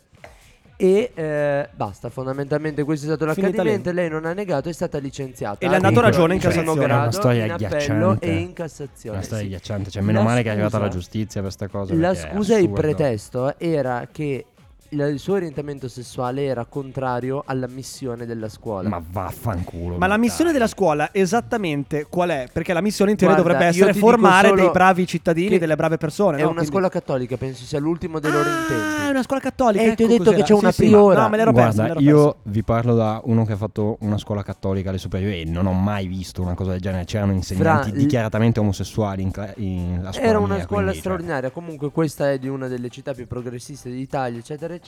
E 0.74 1.12
eh, 1.14 1.68
basta, 1.74 2.08
fondamentalmente 2.08 2.82
questo 2.82 3.04
è 3.04 3.08
stato 3.10 3.24
l'accadimento. 3.24 3.90
lì. 3.90 3.96
Lei 3.96 4.08
non 4.08 4.24
ha 4.24 4.32
negato, 4.32 4.68
è 4.68 4.72
stata 4.72 4.98
licenziata. 4.98 5.64
E 5.64 5.68
le 5.68 5.76
ha 5.76 5.78
dato 5.78 6.00
ragione 6.00 6.34
in 6.34 6.40
Cassazione. 6.40 6.80
grado, 6.80 6.92
È 6.94 7.02
una 7.02 7.12
storia 7.12 7.44
in 7.44 7.50
appello 7.52 7.66
agghiacciante. 7.66 8.26
e 8.26 8.34
in 8.34 8.52
Cassazione. 8.52 9.16
Una 9.16 9.24
storia 9.24 9.44
sì. 9.44 9.50
agghiacciante. 9.50 9.90
Cioè, 9.90 10.02
meno 10.02 10.18
La 10.18 10.24
male 10.24 10.42
che 10.42 10.48
è 10.48 10.52
arrivata 10.52 10.78
la 10.78 10.84
scusa- 10.86 10.98
giustizia 10.98 11.40
per 11.42 11.54
questa 11.54 11.68
cosa. 11.68 11.94
La 11.94 12.14
scusa 12.14 12.56
e 12.56 12.62
il 12.62 12.70
pretesto 12.70 13.58
era 13.60 14.08
che 14.10 14.46
il 14.92 15.18
suo 15.18 15.34
orientamento 15.34 15.88
sessuale 15.88 16.44
era 16.44 16.64
contrario 16.66 17.42
alla 17.46 17.66
missione 17.66 18.26
della 18.26 18.48
scuola. 18.48 18.88
Ma 18.88 19.02
vaffanculo. 19.10 19.96
Ma 19.96 20.06
la 20.06 20.14
dai. 20.14 20.18
missione 20.20 20.52
della 20.52 20.66
scuola 20.66 21.08
esattamente 21.12 22.06
qual 22.08 22.28
è? 22.30 22.48
Perché 22.52 22.72
la 22.72 22.80
missione 22.80 23.12
in 23.12 23.16
teoria 23.16 23.36
Guarda, 23.36 23.52
dovrebbe 23.58 23.76
essere 23.78 23.94
formare 23.98 24.52
dei 24.52 24.70
bravi 24.70 25.06
cittadini, 25.06 25.58
delle 25.58 25.76
brave 25.76 25.96
persone. 25.96 26.36
è 26.36 26.40
no? 26.40 26.46
una 26.46 26.52
Quindi- 26.56 26.70
scuola 26.70 26.88
cattolica, 26.88 27.36
penso 27.36 27.64
sia 27.64 27.78
l'ultimo 27.80 28.18
dei 28.20 28.30
loro 28.30 28.48
Ah, 28.48 28.52
è 28.52 28.60
intenti. 28.60 29.10
una 29.10 29.22
scuola 29.22 29.40
cattolica. 29.42 29.82
Eh, 29.82 29.94
ti 29.94 30.02
ho 30.02 30.04
ecco 30.06 30.12
detto 30.12 30.24
cos'era. 30.24 30.36
che 30.36 30.42
c'è 30.42 30.52
una 30.58 30.70
Sì, 30.72 30.82
sì, 30.84 30.90
ma- 30.90 30.96
priora. 30.98 31.22
No, 31.22 31.28
me 31.28 31.36
l'ero 31.36 31.52
perso. 31.52 31.74
Guarda, 31.76 31.94
me 31.94 32.00
l'ero 32.04 32.16
io 32.18 32.36
vi 32.44 32.62
parlo 32.62 32.94
da 32.94 33.20
uno 33.24 33.44
che 33.44 33.52
ha 33.52 33.56
fatto 33.56 33.96
una 34.00 34.18
scuola 34.18 34.42
cattolica 34.42 34.88
alle 34.90 34.98
superiori 34.98 35.40
e 35.40 35.44
non 35.44 35.66
ho 35.66 35.72
mai 35.72 36.06
visto 36.06 36.42
una 36.42 36.54
cosa 36.54 36.72
del 36.72 36.80
genere. 36.80 37.04
C'erano 37.04 37.32
insegnanti 37.32 37.88
Fra- 37.90 37.98
dichiaratamente 37.98 38.60
omosessuali 38.60 39.22
in, 39.22 39.30
cla- 39.30 39.52
in 39.56 40.00
la 40.02 40.12
scuola 40.12 40.28
Era 40.28 40.38
una 40.38 40.54
mia, 40.54 40.64
scuola 40.64 40.82
quindi, 40.82 40.92
cioè, 40.92 41.00
straordinaria. 41.00 41.50
Comunque, 41.50 41.90
questa 41.90 42.30
è 42.30 42.38
di 42.38 42.48
una 42.48 42.68
delle 42.68 42.88
città 42.90 43.14
più 43.14 43.26
progressiste 43.26 43.90
d'Italia, 43.90 44.38
eccetera, 44.38 44.74
eccetera. 44.74 44.80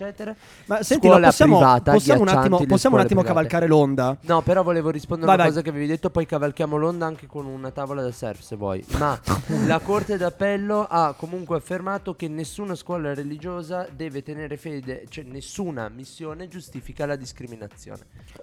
Ma 0.66 0.82
senti, 0.82 1.06
Scuola 1.06 1.26
possiamo, 1.28 1.56
privata, 1.58 1.92
possiamo 1.92 2.20
un 2.22 2.28
attimo, 2.28 2.64
possiamo 2.66 2.96
un 2.96 3.02
attimo 3.02 3.22
cavalcare 3.22 3.66
l'onda? 3.66 4.16
No, 4.22 4.42
però 4.42 4.62
volevo 4.62 4.90
rispondere 4.90 5.30
a 5.30 5.34
una 5.34 5.42
vai. 5.42 5.50
cosa 5.52 5.62
che 5.62 5.70
avevi 5.70 5.86
detto, 5.86 6.10
poi 6.10 6.26
cavalchiamo 6.26 6.76
l'onda 6.76 7.06
anche 7.06 7.26
con 7.26 7.46
una 7.46 7.70
tavola 7.70 8.02
da 8.02 8.10
surf 8.12 8.40
se 8.40 8.56
vuoi. 8.56 8.84
Ma 8.98 9.18
la 9.66 9.78
Corte 9.80 10.16
d'Appello 10.16 10.86
ha 10.88 11.14
comunque 11.16 11.56
affermato 11.56 12.14
che 12.14 12.28
nessuna 12.28 12.74
scuola 12.74 13.14
religiosa 13.14 13.86
deve 13.94 14.22
tenere 14.22 14.56
fede, 14.56 15.04
cioè 15.08 15.24
nessuna 15.24 15.88
missione 15.88 16.48
giustifica 16.48 17.06
la 17.06 17.16
discriminazione. 17.16 18.00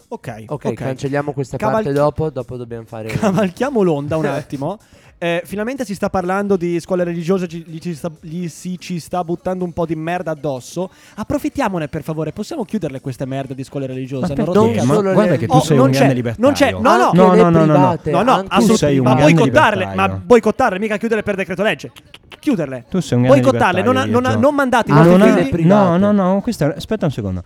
Ok, 0.10 0.46
Ok, 0.48 0.66
ok. 0.66 0.74
cancelliamo 0.74 1.34
questa 1.34 1.58
Cavalchi- 1.58 1.84
parte 1.86 2.00
dopo, 2.00 2.30
dopo 2.30 2.58
dobbiamo 2.58 2.86
fare... 2.86 3.10
Cavalchiamo 3.10 3.82
l'onda 3.82 4.18
un 4.18 4.26
attimo. 4.28 4.78
Eh, 5.24 5.44
finalmente 5.46 5.86
si 5.86 5.94
sta 5.94 6.10
parlando 6.10 6.56
di 6.56 6.80
scuole 6.80 7.04
religiose, 7.04 7.46
gli, 7.48 7.78
ci 7.78 7.94
sta- 7.94 8.10
gli 8.22 8.48
si 8.48 8.80
ci 8.80 9.00
sta 9.00 9.24
buttando 9.24 9.64
un 9.64 9.72
po' 9.72 9.86
di 9.86 9.94
merda 9.96 10.32
addosso. 10.32 10.90
Approfittiamone 11.16 11.88
per 11.90 12.02
favore, 12.02 12.32
possiamo 12.32 12.66
chiuderle 12.66 13.02
queste 13.02 13.28
merde 13.28 13.54
di 13.54 13.64
scuole 13.64 13.86
religiose? 13.86 14.34
Ma 14.36 14.44
Non 14.44 14.54
non 14.56 14.74
cazzo. 14.74 14.86
solo 14.94 15.14
guarda 15.14 15.32
le- 15.34 15.38
che 15.38 15.46
tu 15.46 15.54
Oh, 15.54 15.60
sei 15.62 15.78
un 15.78 15.92
grande 15.92 16.14
libertario. 16.16 16.46
non 16.50 16.54
c'è, 16.58 16.72
no, 16.72 16.80
no, 16.98 17.12
no, 17.14 17.36
no, 17.36 17.50
no, 17.50 17.50
no, 17.52 17.66
no. 17.66 17.74
private, 17.74 18.12
No, 18.12 18.22
no, 18.24 18.32
anche 18.34 18.48
Tu 18.48 18.56
assolut- 18.56 18.78
sei 18.80 18.98
un 18.98 19.04
ma 19.04 19.14
boicottarle, 19.14 19.96
ma 19.96 20.08
boicottarle, 20.10 20.80
mica 20.80 20.98
chiudere 20.98 21.22
per 21.22 21.36
decreto 21.36 21.62
legge. 21.62 21.92
Chiuderle. 22.40 22.86
Tu 22.90 23.00
sei 23.00 23.18
un 23.20 23.24
grande 23.26 23.42
Boicottarle, 23.42 23.84
non, 23.84 24.10
non, 24.10 24.40
non 24.40 24.56
mandate 24.56 24.90
i 24.90 24.94
Ah, 24.96 25.04
non 25.04 25.22
ha- 25.22 25.56
no, 25.64 25.98
no, 25.98 26.12
no, 26.12 26.42
questa 26.42 26.74
aspetta 26.76 27.06
un 27.06 27.12
secondo. 27.12 27.44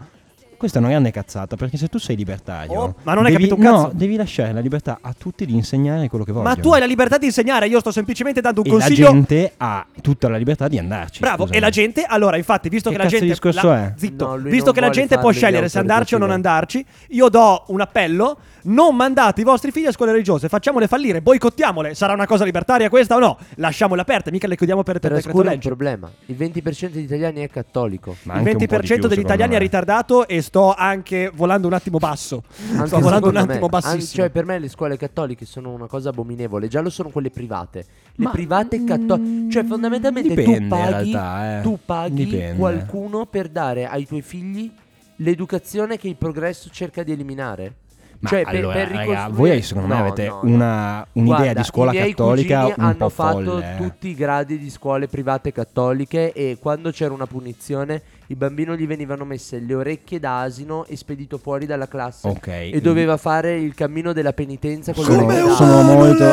Questa 0.58 0.78
è 0.78 0.82
una 0.82 0.90
grande 0.92 1.12
cazzata 1.12 1.56
perché 1.56 1.78
se 1.78 1.88
tu 1.88 1.98
sei 1.98 2.16
libertario, 2.16 2.80
Oh, 2.80 2.96
ma 3.04 3.14
non 3.14 3.26
hai 3.26 3.32
devi, 3.32 3.48
capito 3.48 3.56
un 3.56 3.62
cazzo. 3.62 3.88
No, 3.88 3.92
devi 3.94 4.16
lasciare 4.16 4.54
la 4.54 4.60
libertà 4.60 5.00
a 5.02 5.14
tutti 5.18 5.46
di 5.46 5.54
insegnare 5.54 6.08
quello 6.08 6.24
che 6.24 6.32
vogliono. 6.32 6.54
Ma 6.56 6.60
tu 6.62 6.72
hai 6.72 6.80
la 6.80 6.86
libertà 6.86 7.18
di 7.18 7.26
insegnare, 7.26 7.68
io 7.68 7.80
sto 7.80 7.92
semplicemente 7.92 8.42
dando 8.42 8.62
un 8.62 8.68
e 8.68 8.70
consiglio. 8.70 9.06
la 9.06 9.12
gente 9.12 9.54
ha 9.58 9.86
tutta 10.02 10.30
la 10.30 10.38
libertà 10.38 10.68
di 10.68 10.78
andarci. 10.80 11.20
Bravo, 11.20 11.44
scusami. 11.44 11.58
e 11.58 11.60
la 11.60 11.70
gente, 11.70 12.04
allora, 12.04 12.38
infatti, 12.38 12.70
visto 12.70 12.90
Che 12.90 12.96
che, 12.96 13.04
la 13.04 13.10
gente. 13.10 13.26
discorso 13.26 13.68
la- 13.68 13.84
è? 13.86 13.94
Zitto, 13.98 14.26
No, 14.28 14.38
visto 14.38 14.72
che 14.72 14.80
la 14.82 14.90
gente 14.90 15.18
può 15.20 15.32
scegliere 15.32 15.70
se 15.70 15.80
andarci 15.80 16.16
o 16.16 16.18
non 16.18 16.32
andarci, 16.32 16.86
io 17.10 17.30
do 17.30 17.64
un 17.68 17.82
appello: 17.82 18.38
non 18.66 18.96
mandate 18.96 19.42
i 19.42 19.44
vostri 19.44 19.72
figli 19.72 19.86
a 19.86 19.92
scuole 19.92 20.12
religiose, 20.12 20.48
facciamole 20.50 20.88
fallire, 20.88 21.22
boicottiamole. 21.22 21.94
Sarà 21.96 22.14
una 22.14 22.26
cosa 22.26 22.46
libertaria 22.46 22.90
questa 22.90 23.16
o 23.16 23.20
no? 23.20 23.38
Lasciamole 23.56 24.02
aperte, 24.02 24.32
mica 24.32 24.48
le 24.48 24.56
chiudiamo 24.56 24.84
per, 24.84 25.00
per 25.00 25.02
Però 25.12 25.16
decreto 25.16 25.38
scusa 25.38 25.50
un 25.50 25.54
legge. 25.56 25.68
problema. 25.68 26.12
Il 26.26 26.36
20% 26.36 26.90
degli 26.92 27.04
italiani 27.04 27.42
è 27.42 27.50
cattolico. 27.50 28.16
Ma 28.24 28.34
Il 28.34 28.40
anche 28.40 28.52
un 28.52 28.58
po' 28.58 28.78
di 28.78 28.88
20% 28.88 29.00
più, 29.00 29.08
degli 29.08 29.20
italiani 29.20 29.52
è 29.54 29.58
me. 29.58 29.64
ritardato 29.64 30.28
e 30.28 30.42
sto 30.42 30.74
anche 30.74 31.32
volando 31.34 31.68
un 31.68 31.74
attimo 31.74 31.98
basso. 31.98 32.44
Anche 32.74 32.88
sto 32.88 33.00
volando 33.00 33.30
un 33.30 33.38
attimo 33.38 33.60
me. 33.62 33.68
bassissimo. 33.70 33.94
Anzi, 34.02 34.16
cioè, 34.16 34.30
per 34.30 34.46
me 34.46 34.60
le 34.60 34.70
scuole 34.70 34.98
cattoliche 34.98 35.46
sono 35.46 35.72
una 35.72 35.88
cosa 35.88 36.10
abominevole. 36.10 36.68
Già 36.68 36.82
lo 36.82 36.90
sono 36.90 37.10
quelle 37.10 37.30
private. 37.30 37.86
Le 38.16 38.26
Ma- 38.26 38.32
private 38.32 38.84
cattoliche. 38.84 39.52
Cioè, 39.52 39.64
fondamentalmente 39.66 40.30
Dipende, 40.30 40.58
tu 40.60 40.68
paghi, 40.68 41.12
realtà, 41.12 41.60
eh. 41.60 41.62
tu 41.62 41.80
paghi 41.86 42.26
Dipende. 42.26 42.56
qualcuno 42.58 43.26
per 43.26 43.50
dare 43.50 43.86
ai 43.88 44.06
tuoi 44.08 44.22
figli 44.22 44.72
l'educazione 45.18 45.98
che 45.98 46.08
il 46.08 46.16
progresso 46.16 46.70
cerca 46.72 47.04
di 47.04 47.12
eliminare. 47.12 47.74
Ma 48.20 48.30
cioè, 48.30 48.44
per- 48.44 48.56
allora, 48.56 48.74
per 48.74 48.88
raga, 48.88 49.00
ricostruire- 49.02 49.34
voi 49.34 49.62
secondo 49.62 49.88
me 49.88 49.94
No, 49.96 50.02
avete 50.02 50.28
no, 50.28 50.40
no. 50.44 50.54
una, 50.54 51.08
un'idea 51.14 51.38
Guarda, 51.38 51.60
di 51.62 51.66
scuola 51.66 51.92
i 51.92 51.96
miei 51.96 52.10
cattolica 52.10 52.66
un 52.66 52.74
hanno 52.78 52.96
po' 52.96 53.10
fatto 53.10 53.42
folle. 53.44 53.74
eh. 53.74 53.78
tutti 53.78 54.08
i 54.10 54.16
gradi 54.16 54.58
di 54.58 54.70
scuole 54.70 55.08
private 55.08 55.52
cattoliche 55.52 56.34
e 56.34 56.58
quando 56.60 56.92
c'era 56.92 57.14
una 57.14 57.28
punizione 57.28 58.02
il 58.28 58.36
bambino 58.38 58.76
gli 58.76 58.88
venivano 58.88 59.24
messe 59.24 59.60
le 59.60 59.74
orecchie 59.76 60.20
da 60.20 60.42
asino 60.42 60.86
e 60.88 60.96
spedito 60.98 61.38
fuori 61.38 61.68
dalla 61.68 61.88
classe 61.88 62.28
Ok. 62.28 62.48
e 62.48 62.80
doveva 62.82 63.18
fare 63.18 63.56
il 63.56 63.76
cammino 63.76 64.14
della 64.14 64.34
penitenza 64.34 64.94
con 64.94 65.04
sono, 65.04 65.28
le 65.28 65.34
orecchie 65.42 65.54
sono 65.54 65.82
molto, 65.84 66.26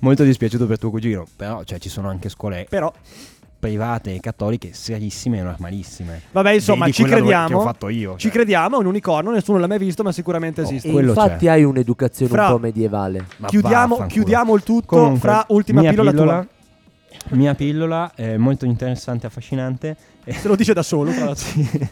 molto 0.00 0.22
dispiaciuto 0.24 0.66
per 0.66 0.78
tuo 0.78 0.90
cugino. 0.90 1.24
Però 1.36 1.62
cioè, 1.62 1.78
ci 1.78 1.88
sono 1.88 2.08
anche 2.08 2.28
scuole 2.28 2.66
Però, 2.68 2.92
private 3.66 4.14
e 4.14 4.20
cattoliche 4.20 4.72
serissime 4.72 5.38
e 5.38 5.42
normalissime. 5.42 6.22
vabbè, 6.30 6.52
insomma, 6.52 6.84
Vedi 6.84 6.96
ci 6.96 7.02
crediamo. 7.04 7.48
Che 7.48 7.54
ho 7.54 7.60
fatto 7.62 7.88
io. 7.88 8.12
Ci 8.12 8.28
cioè. 8.28 8.30
crediamo, 8.30 8.76
è 8.76 8.78
un 8.80 8.86
unicorno, 8.86 9.30
nessuno 9.32 9.58
l'ha 9.58 9.66
mai 9.66 9.78
visto, 9.78 10.02
ma 10.02 10.12
sicuramente 10.12 10.60
Oh, 10.60 10.64
esiste. 10.64 10.88
E 10.88 10.92
infatti 10.92 11.46
c'è. 11.46 11.50
hai 11.50 11.64
un'educazione 11.64 12.30
Fra- 12.30 12.46
un 12.46 12.52
po' 12.52 12.58
medievale. 12.58 13.26
Ma 13.38 13.48
chiudiamo, 13.48 14.06
chiudiamo 14.06 14.54
il 14.54 14.62
tutto 14.62 14.86
Comunque, 14.96 15.18
fra 15.18 15.44
ultima 15.48 15.80
mia 15.80 15.90
pillola, 15.90 16.10
pillola, 16.10 16.32
tua. 17.28 17.36
Mia 17.36 17.54
pillola 17.54 18.12
è 18.14 18.36
molto 18.36 18.66
interessante 18.66 19.26
affascinante. 19.26 19.96
Se 20.24 20.46
lo 20.48 20.54
dice 20.54 20.72
da 20.72 20.82
solo, 20.82 21.10
tra 21.12 21.24
l'altro. 21.26 21.44
Sì. 21.44 21.88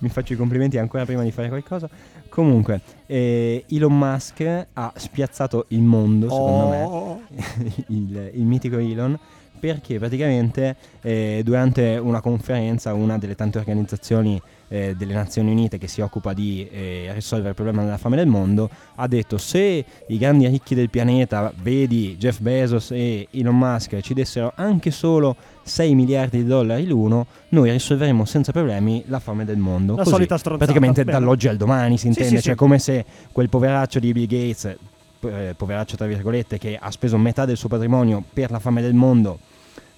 Mi 0.00 0.08
faccio 0.08 0.34
i 0.34 0.36
complimenti 0.36 0.78
ancora 0.78 1.04
prima 1.04 1.22
di 1.22 1.30
fare 1.32 1.48
qualcosa. 1.48 1.88
Comunque, 2.28 2.80
eh, 3.06 3.64
Elon 3.68 3.96
Musk 3.98 4.66
ha 4.72 4.92
spiazzato 4.96 5.66
il 5.68 5.82
mondo, 5.82 6.28
secondo 6.30 6.68
me. 6.68 6.82
Oh. 6.82 7.20
il, 7.88 8.30
il 8.34 8.44
mitico 8.44 8.78
Elon 8.78 9.18
perché 9.62 10.00
praticamente 10.00 10.74
eh, 11.02 11.42
durante 11.44 11.96
una 12.02 12.20
conferenza 12.20 12.92
una 12.94 13.16
delle 13.16 13.36
tante 13.36 13.58
organizzazioni 13.58 14.42
eh, 14.66 14.96
delle 14.96 15.14
Nazioni 15.14 15.52
Unite 15.52 15.78
che 15.78 15.86
si 15.86 16.00
occupa 16.00 16.32
di 16.32 16.68
eh, 16.68 17.10
risolvere 17.12 17.50
il 17.50 17.54
problema 17.54 17.84
della 17.84 17.96
fame 17.96 18.16
del 18.16 18.26
mondo 18.26 18.68
ha 18.96 19.06
detto 19.06 19.38
se 19.38 19.84
i 20.08 20.18
grandi 20.18 20.48
ricchi 20.48 20.74
del 20.74 20.90
pianeta 20.90 21.52
vedi 21.62 22.16
Jeff 22.18 22.40
Bezos 22.40 22.90
e 22.90 23.28
Elon 23.30 23.56
Musk 23.56 24.00
ci 24.00 24.14
dessero 24.14 24.52
anche 24.56 24.90
solo 24.90 25.36
6 25.62 25.94
miliardi 25.94 26.38
di 26.38 26.44
dollari 26.44 26.84
l'uno 26.84 27.26
noi 27.50 27.70
risolveremo 27.70 28.24
senza 28.24 28.50
problemi 28.50 29.04
la 29.06 29.20
fame 29.20 29.44
del 29.44 29.58
mondo 29.58 29.92
La 29.94 29.98
Così, 30.02 30.10
solita 30.14 30.36
stronzata. 30.38 30.72
praticamente 30.72 31.04
Bene. 31.04 31.18
dall'oggi 31.20 31.46
al 31.46 31.56
domani 31.56 31.94
si 31.98 32.00
Sì, 32.02 32.08
intende 32.08 32.36
sì, 32.38 32.42
cioè 32.42 32.52
sì. 32.54 32.58
come 32.58 32.80
se 32.80 33.04
quel 33.30 33.48
poveraccio 33.48 34.00
di 34.00 34.12
Bill 34.12 34.26
Gates 34.26 34.76
eh, 35.24 35.54
poveraccio 35.56 35.94
tra 35.96 36.06
virgolette 36.06 36.58
che 36.58 36.76
ha 36.80 36.90
speso 36.90 37.16
metà 37.16 37.44
del 37.44 37.56
suo 37.56 37.68
patrimonio 37.68 38.24
per 38.32 38.50
la 38.50 38.58
fame 38.58 38.82
del 38.82 38.94
mondo 38.94 39.38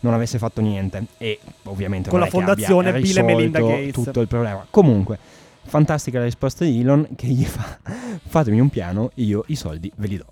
non 0.05 0.15
avesse 0.15 0.39
fatto 0.39 0.61
niente 0.61 1.05
e 1.19 1.39
ovviamente 1.65 2.11
Con 2.11 2.21
la 2.21 2.27
fondazione 2.27 2.93
Bill 3.01 3.17
e 3.19 3.23
Melinda 3.23 3.59
risolto 3.59 3.77
Gates. 3.81 3.93
tutto 4.05 4.21
il 4.21 4.29
problema 4.29 4.67
comunque 4.71 5.19
fantastica 5.67 6.19
la 6.19 6.25
risposta 6.25 6.65
di 6.65 6.81
Elon 6.81 7.09
che 7.17 7.27
gli 7.27 7.45
fa 7.45 7.79
fatemi 8.29 8.61
un 8.61 8.69
piano 8.69 9.11
io 9.15 9.45
i 9.49 9.57
soldi 9.57 9.91
ve 9.97 10.07
li 10.07 10.17
do 10.19 10.25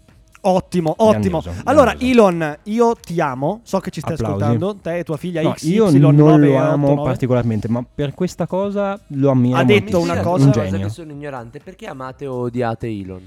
Ottimo, 0.44 0.92
ottimo. 0.96 1.38
Grandioso, 1.38 1.52
allora, 1.70 1.90
grandioso. 1.94 2.12
Elon, 2.28 2.56
io 2.64 2.96
ti 2.96 3.20
amo. 3.20 3.60
So 3.62 3.78
che 3.78 3.90
ci 3.90 4.00
stai 4.00 4.14
Applausi. 4.14 4.42
ascoltando. 4.42 4.74
Te 4.82 4.98
e 4.98 5.04
tua 5.04 5.16
figlia 5.16 5.40
No, 5.40 5.52
XY 5.52 5.70
io 5.72 5.84
non 5.84 6.16
lo 6.16 6.24
989. 6.24 6.56
amo 6.56 7.02
particolarmente 7.04 7.68
ma 7.68 7.84
per 7.94 8.12
questa 8.12 8.48
cosa 8.48 8.98
lo 9.06 9.30
ammiro 9.30 9.56
Ha 9.56 9.62
detto 9.62 9.98
moltissimo. 9.98 10.12
una 10.12 10.20
cosa- 10.20 10.44
un 10.46 10.50
genio 10.50 10.78
che 10.80 10.88
sono 10.92 11.12
ignorante. 11.12 11.60
Perché 11.60 11.86
amate 11.86 12.26
o 12.26 12.34
odiate 12.40 12.88
Elon? 12.88 13.20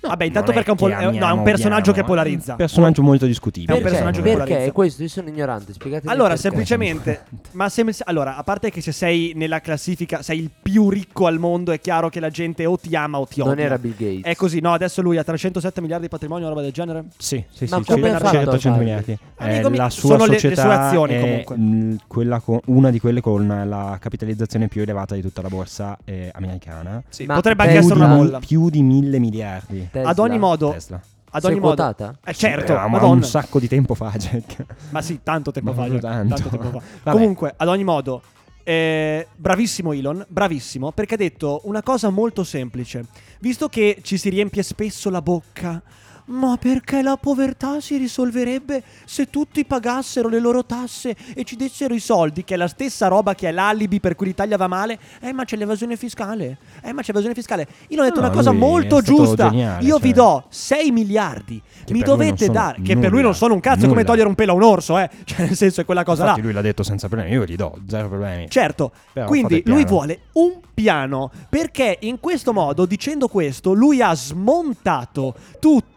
Vabbè, 0.00 0.24
intanto 0.24 0.52
perché 0.52 0.68
è 0.68 0.70
un, 0.70 0.76
po- 0.76 0.86
che 0.86 0.92
è- 0.92 0.96
no, 0.96 1.00
è 1.02 1.06
un 1.08 1.16
amiamo, 1.16 1.42
personaggio 1.42 1.92
che 1.92 2.00
odiamo, 2.00 2.08
polarizza. 2.08 2.50
un 2.52 2.56
personaggio 2.56 3.02
molto 3.02 3.24
È 3.24 3.28
discutibile 3.28 3.72
un 3.74 3.82
personaggio 3.82 4.22
che 4.22 4.30
perché? 4.30 4.44
polarizza. 4.46 4.72
Questo 4.72 5.02
io 5.02 5.08
sono 5.08 5.28
ignorante. 5.28 5.72
Spiegatemi 5.72 6.12
Allora, 6.12 6.28
perché. 6.34 6.42
semplicemente, 6.42 7.24
ma 7.52 7.68
se, 7.68 7.84
allora, 8.04 8.36
a 8.36 8.42
parte 8.44 8.70
che 8.70 8.80
se 8.80 8.92
sei 8.92 9.32
nella 9.34 9.60
classifica, 9.60 10.22
sei 10.22 10.38
il 10.38 10.50
più 10.62 10.88
ricco 10.88 11.26
al 11.26 11.38
mondo, 11.38 11.72
è 11.72 11.80
chiaro 11.80 12.08
che 12.10 12.20
la 12.20 12.30
gente 12.30 12.64
o 12.64 12.76
ti 12.76 12.94
ama 12.94 13.18
o 13.18 13.24
ti 13.26 13.40
odia. 13.40 13.54
Non 13.54 13.62
era 13.64 13.78
Bill 13.78 13.94
Gates. 13.96 14.22
È 14.24 14.34
così, 14.36 14.60
no? 14.60 14.72
Adesso 14.72 15.02
lui 15.02 15.16
ha 15.18 15.24
307 15.24 15.80
miliardi 15.80 16.04
di 16.04 16.10
patrimonio, 16.10 16.44
una 16.44 16.54
roba 16.54 16.62
del 16.62 16.72
genere. 16.72 17.04
Sì, 17.16 17.42
sì, 17.50 17.66
Ma 17.68 17.78
sì, 17.78 17.84
come 17.92 18.10
ha 18.10 18.18
fatto 18.18 18.36
a 18.36 18.40
800 18.42 18.58
farli? 18.60 18.78
miliardi. 18.78 19.12
Eh, 19.12 19.18
Amico 19.54 19.70
mio, 19.70 19.78
la 19.80 19.90
sua 19.90 20.10
sono 20.10 20.24
le- 20.26 20.30
le 20.32 20.38
società 20.38 20.62
sue 20.62 20.74
azioni, 20.74 21.14
è 21.14 21.20
comunque. 21.20 21.56
mh, 21.56 21.98
quella 22.06 22.40
con- 22.40 22.60
una 22.66 22.90
di 22.90 23.00
quelle 23.00 23.20
con 23.20 23.46
la 23.66 23.98
capitalizzazione 24.00 24.68
più 24.68 24.82
elevata 24.82 25.14
di 25.14 25.22
tutta 25.22 25.42
la 25.42 25.48
borsa 25.48 25.96
eh, 26.04 26.30
americana. 26.34 27.02
Sì, 27.08 27.24
Ma 27.26 27.34
potrebbe 27.34 27.64
anche 27.64 27.76
essere 27.78 27.94
una 27.94 28.14
bolla. 28.14 28.38
Più 28.38 28.70
di 28.70 28.82
mille 28.82 29.18
miliardi. 29.18 29.86
Tesla. 29.98 30.10
Ad 30.10 30.18
ogni 30.18 30.38
modo, 30.38 30.70
Tesla. 30.72 31.00
ad 31.30 31.40
Sei 31.42 31.50
ogni 31.50 31.60
modo. 31.60 31.74
quotata? 31.74 32.18
Eh, 32.24 32.34
certo, 32.34 32.72
Eh, 32.72 32.88
ma 32.88 33.04
un 33.04 33.22
sacco 33.22 33.58
di 33.58 33.68
tempo 33.68 33.94
fa, 33.94 34.10
Jack. 34.16 34.64
Ma 34.90 35.02
sì, 35.02 35.20
tanto 35.22 35.50
tempo 35.50 35.72
Ma 35.72 35.84
fa. 35.84 35.90
già, 35.90 35.98
tanto. 36.00 36.48
tempo 36.48 36.80
fa. 37.02 37.10
Comunque, 37.12 37.52
ad 37.56 37.68
ogni 37.68 37.84
modo, 37.84 38.22
eh, 38.64 39.26
bravissimo 39.34 39.92
Elon, 39.92 40.24
bravissimo, 40.28 40.92
perché 40.92 41.14
ha 41.14 41.18
detto 41.18 41.60
una 41.64 41.82
cosa 41.82 42.10
molto 42.10 42.44
semplice. 42.44 43.04
Visto 43.40 43.68
che 43.68 43.98
ci 44.02 44.18
si 44.18 44.28
riempie 44.28 44.62
spesso 44.62 45.08
la 45.10 45.22
bocca, 45.22 45.80
ma 46.28 46.56
perché 46.58 47.02
la 47.02 47.16
povertà 47.16 47.80
si 47.80 47.96
risolverebbe 47.96 48.82
se 49.04 49.28
tutti 49.30 49.64
pagassero 49.64 50.28
le 50.28 50.38
loro 50.40 50.64
tasse 50.64 51.16
e 51.34 51.44
ci 51.44 51.56
dessero 51.56 51.94
i 51.94 52.00
soldi, 52.00 52.44
che 52.44 52.54
è 52.54 52.56
la 52.56 52.68
stessa 52.68 53.08
roba 53.08 53.34
che 53.34 53.48
è 53.48 53.52
l'alibi 53.52 54.00
per 54.00 54.14
cui 54.14 54.26
l'Italia 54.26 54.56
va 54.56 54.66
male? 54.68 54.98
Eh, 55.20 55.32
ma 55.32 55.44
c'è 55.44 55.56
l'evasione 55.56 55.96
fiscale. 55.96 56.58
Eh, 56.82 56.92
ma 56.92 57.00
c'è 57.00 57.08
l'evasione 57.08 57.34
fiscale. 57.34 57.66
Io 57.88 58.00
ho 58.00 58.04
detto 58.04 58.20
No, 58.20 58.26
una 58.26 58.34
cosa 58.34 58.52
molto 58.52 59.00
giusta. 59.00 59.48
geniale, 59.50 59.84
Io 59.84 59.98
vi 59.98 60.08
cioè. 60.08 60.16
do 60.16 60.44
6 60.48 60.90
miliardi. 60.90 61.60
Che 61.84 61.92
Mi 61.92 62.00
dovete 62.02 62.48
dare. 62.50 62.82
Che 62.82 62.94
per 62.94 63.04
lui 63.04 63.10
nulla, 63.10 63.22
non 63.22 63.34
sono 63.34 63.54
un 63.54 63.60
cazzo, 63.60 63.78
è 63.84 63.88
come 63.88 63.92
nulla. 64.02 64.04
togliere 64.04 64.28
un 64.28 64.34
pelo 64.34 64.52
a 64.52 64.54
un 64.56 64.62
orso, 64.62 64.98
eh. 64.98 65.08
Cioè, 65.24 65.46
nel 65.46 65.56
senso, 65.56 65.80
è 65.80 65.84
quella 65.84 66.04
cosa 66.04 66.22
Infatti 66.22 66.40
là. 66.40 66.44
lui 66.46 66.54
l'ha 66.54 66.60
detto 66.60 66.82
senza 66.82 67.08
problemi, 67.08 67.32
io 67.32 67.44
gli 67.44 67.56
do, 67.56 67.78
zero 67.88 68.08
problemi. 68.08 68.48
Certo, 68.50 68.92
Però 69.12 69.26
quindi 69.26 69.62
lui 69.64 69.84
vuole 69.86 70.20
un 70.32 70.60
piano 70.74 71.30
perché 71.48 71.96
in 72.02 72.20
questo 72.20 72.52
modo, 72.52 72.84
dicendo 72.86 73.26
questo, 73.28 73.72
lui 73.72 74.00
ha 74.02 74.14
smontato 74.14 75.34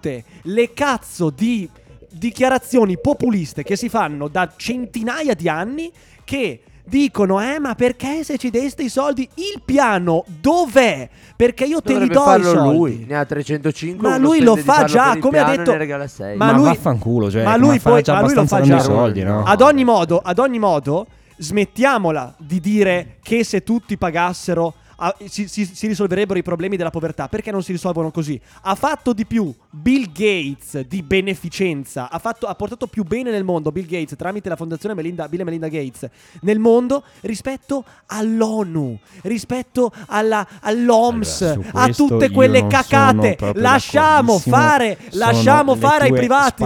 tutte 0.01 0.23
le 0.43 0.73
cazzo 0.73 1.29
di 1.29 1.69
dichiarazioni 2.09 2.99
populiste 2.99 3.61
che 3.63 3.75
si 3.75 3.87
fanno 3.87 4.27
da 4.27 4.51
centinaia 4.55 5.33
di 5.35 5.47
anni 5.47 5.91
che 6.25 6.61
dicono 6.83 7.39
eh 7.39 7.59
ma 7.59 7.75
perché 7.75 8.23
se 8.23 8.37
ci 8.39 8.49
deste 8.49 8.83
i 8.83 8.89
soldi 8.89 9.29
il 9.35 9.61
piano 9.63 10.25
dov'è? 10.25 11.07
Perché 11.35 11.65
io 11.65 11.81
te 11.81 11.93
Dovrebbe 11.93 12.13
li 12.13 12.19
do 12.19 12.35
i 12.35 12.43
soldi. 12.43 12.77
lui. 12.77 13.05
Ne 13.07 13.15
ha 13.15 13.25
305. 13.25 14.09
Ma 14.09 14.17
lui 14.17 14.41
lo 14.41 14.55
fa 14.55 14.83
già, 14.85 15.17
come 15.19 15.37
ha 15.37 15.55
detto- 15.55 15.71
ne 15.71 15.77
regala 15.77 16.07
6. 16.07 16.35
Ma 16.35 16.47
Ma, 16.47 16.51
lui- 16.53 16.63
vaffanculo, 16.65 17.29
cioè, 17.31 17.43
ma 17.43 17.51
ma 17.51 17.57
lui 17.57 17.79
fa 17.79 17.89
poi- 17.91 18.01
già 18.01 18.13
ma 18.15 18.21
lui 18.21 18.33
lo 18.33 18.45
fa 18.47 18.61
già. 18.61 18.79
soldi, 18.79 19.23
no? 19.23 19.43
Ad 19.43 19.61
ogni 19.61 19.83
modo, 19.83 20.19
ad 20.19 20.39
ogni 20.39 20.59
modo, 20.59 21.05
smettiamola 21.37 22.35
di 22.37 22.59
dire 22.59 23.17
che 23.21 23.43
se 23.43 23.63
tutti 23.63 23.97
pagassero 23.97 24.73
ah, 25.03 25.15
si, 25.25 25.47
si- 25.47 25.65
si 25.65 25.87
risolverebbero 25.87 26.37
i 26.37 26.43
problemi 26.43 26.77
della 26.77 26.89
povertà. 26.91 27.27
Perché 27.27 27.51
non 27.51 27.63
si 27.63 27.71
risolvono 27.71 28.11
così? 28.11 28.39
Ha 28.61 28.75
fatto 28.75 29.13
di 29.13 29.25
più 29.25 29.53
Bill 29.69 30.11
Gates 30.11 30.79
di 30.87 31.01
beneficenza, 31.01 32.09
ha, 32.09 32.19
fatto- 32.19 32.45
ha 32.47 32.53
portato 32.55 32.85
più 32.87 33.03
bene 33.03 33.31
nel 33.31 33.43
mondo 33.43 33.71
Bill 33.71 33.85
Gates 33.85 34.15
tramite 34.17 34.49
la 34.49 34.55
fondazione 34.55 34.93
Melinda, 34.95 35.27
Bill 35.27 35.39
e 35.41 35.43
Melinda 35.43 35.67
Gates 35.67 36.07
nel 36.41 36.59
mondo 36.59 37.03
rispetto 37.21 37.83
all'ONU, 38.07 38.97
rispetto 39.23 39.91
alla, 40.07 40.47
all'OMS, 40.61 41.41
Allora, 41.41 41.69
a 41.73 41.89
tutte 41.89 42.29
quelle 42.31 42.67
cacate. 42.67 43.35
Lasciamo 43.55 44.37
fare, 44.39 44.97
lasciamo 45.11 45.75
fare 45.75 46.03
ai 46.05 46.11
privati. 46.13 46.63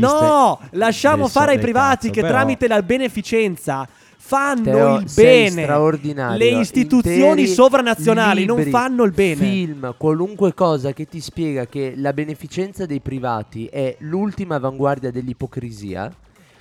No, 0.00 0.60
lasciamo 0.72 1.28
fare 1.28 1.52
ai 1.52 1.58
privati 1.58 2.06
cazzo, 2.08 2.10
che 2.12 2.20
però- 2.20 2.32
tramite 2.34 2.68
la 2.68 2.82
beneficenza 2.82 3.88
fanno 4.26 4.62
Teo, 4.62 4.98
il 5.00 5.10
bene. 5.14 6.36
Le 6.38 6.48
istituzioni 6.58 7.42
Interi 7.42 7.46
sovranazionali 7.46 8.46
non 8.46 8.56
libri, 8.56 8.70
fanno 8.70 9.04
il 9.04 9.12
bene. 9.12 9.36
Film, 9.36 9.94
qualunque 9.98 10.54
cosa 10.54 10.94
che 10.94 11.06
ti 11.06 11.20
spiega 11.20 11.66
che 11.66 11.92
la 11.94 12.14
beneficenza 12.14 12.86
dei 12.86 13.00
privati 13.00 13.66
è 13.66 13.96
l'ultima 13.98 14.54
avanguardia 14.54 15.10
dell'ipocrisia. 15.10 16.10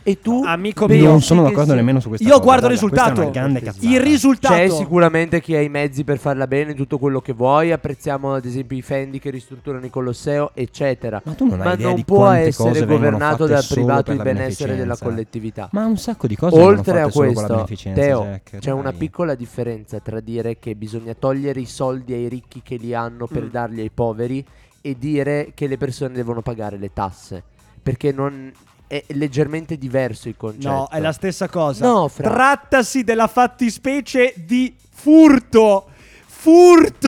E 0.05 0.19
tu 0.19 0.43
Amico 0.43 0.85
mio, 0.85 1.05
non 1.07 1.21
sono 1.21 1.43
d'accordo 1.43 1.63
sia- 1.65 1.75
nemmeno 1.75 2.01
su 2.01 2.09
questa 2.09 2.25
Io 2.27 2.33
cosa. 2.33 2.43
guardo 2.43 2.65
il 2.65 2.71
risultato. 2.73 3.21
è 3.21 3.23
una 3.23 3.31
grande 3.31 3.61
cazzata. 3.61 3.87
Il 3.87 3.99
risultato. 4.01 4.53
C'è 4.53 4.67
sicuramente 4.69 5.39
chi 5.39 5.55
ha 5.55 5.61
i 5.61 5.69
mezzi 5.69 6.03
per 6.03 6.17
farla 6.17 6.45
bene, 6.45 6.73
tutto 6.73 6.97
quello 6.97 7.21
che 7.21 7.31
vuoi. 7.31 7.71
Apprezziamo 7.71 8.33
ad 8.33 8.43
esempio 8.43 8.75
i 8.77 8.81
Fendi 8.81 9.19
che 9.19 9.29
ristrutturano 9.29 9.85
il 9.85 9.91
Colosseo, 9.91 10.51
eccetera. 10.53 11.21
Ma 11.23 11.33
tu 11.33 11.45
non 11.45 11.61
hai 11.61 11.67
Ma 11.67 11.73
idea 11.73 11.85
non 11.87 11.95
di 11.95 12.03
può 12.03 12.27
essere 12.29 12.85
governato 12.85 13.45
dal 13.47 13.65
privato 13.65 14.11
il 14.11 14.21
benessere 14.21 14.75
della 14.75 14.97
collettività. 14.97 15.69
Ma 15.71 15.85
un 15.85 15.97
sacco 15.97 16.27
di 16.27 16.35
cose 16.35 16.59
Oltre 16.59 16.99
a 17.01 17.09
questo, 17.09 17.47
beneficenza, 17.47 18.01
Teo, 18.01 18.23
Jack, 18.23 18.57
c'è 18.57 18.71
una 18.71 18.91
piccola 18.91 19.35
differenza 19.35 19.99
tra 19.99 20.19
dire 20.19 20.59
che 20.59 20.75
bisogna 20.75 21.13
togliere 21.17 21.61
i 21.61 21.65
soldi 21.65 22.11
ai 22.13 22.27
ricchi 22.27 22.61
che 22.61 22.75
li 22.75 22.93
hanno 22.93 23.25
per 23.27 23.43
Mm. 23.43 23.49
darli 23.49 23.79
ai 23.81 23.89
poveri 23.93 24.45
e 24.81 24.95
dire 24.99 25.51
che 25.53 25.67
le 25.67 25.77
persone 25.77 26.13
devono 26.13 26.41
pagare 26.41 26.77
le 26.77 26.91
tasse. 26.91 27.41
Perché 27.81 28.11
non 28.11 28.51
è 28.93 29.03
leggermente 29.13 29.77
diverso 29.77 30.27
il 30.27 30.35
concetto. 30.37 30.67
No, 30.69 30.89
è 30.89 30.99
la 30.99 31.11
stessa 31.13 31.49
cosa. 31.49 31.83
No, 31.87 32.07
fra- 32.09 32.29
Trattasi 32.29 33.03
della 33.03 33.27
fattispecie 33.27 34.33
di 34.37 34.75
furto. 34.91 35.87
Furto. 36.27 37.07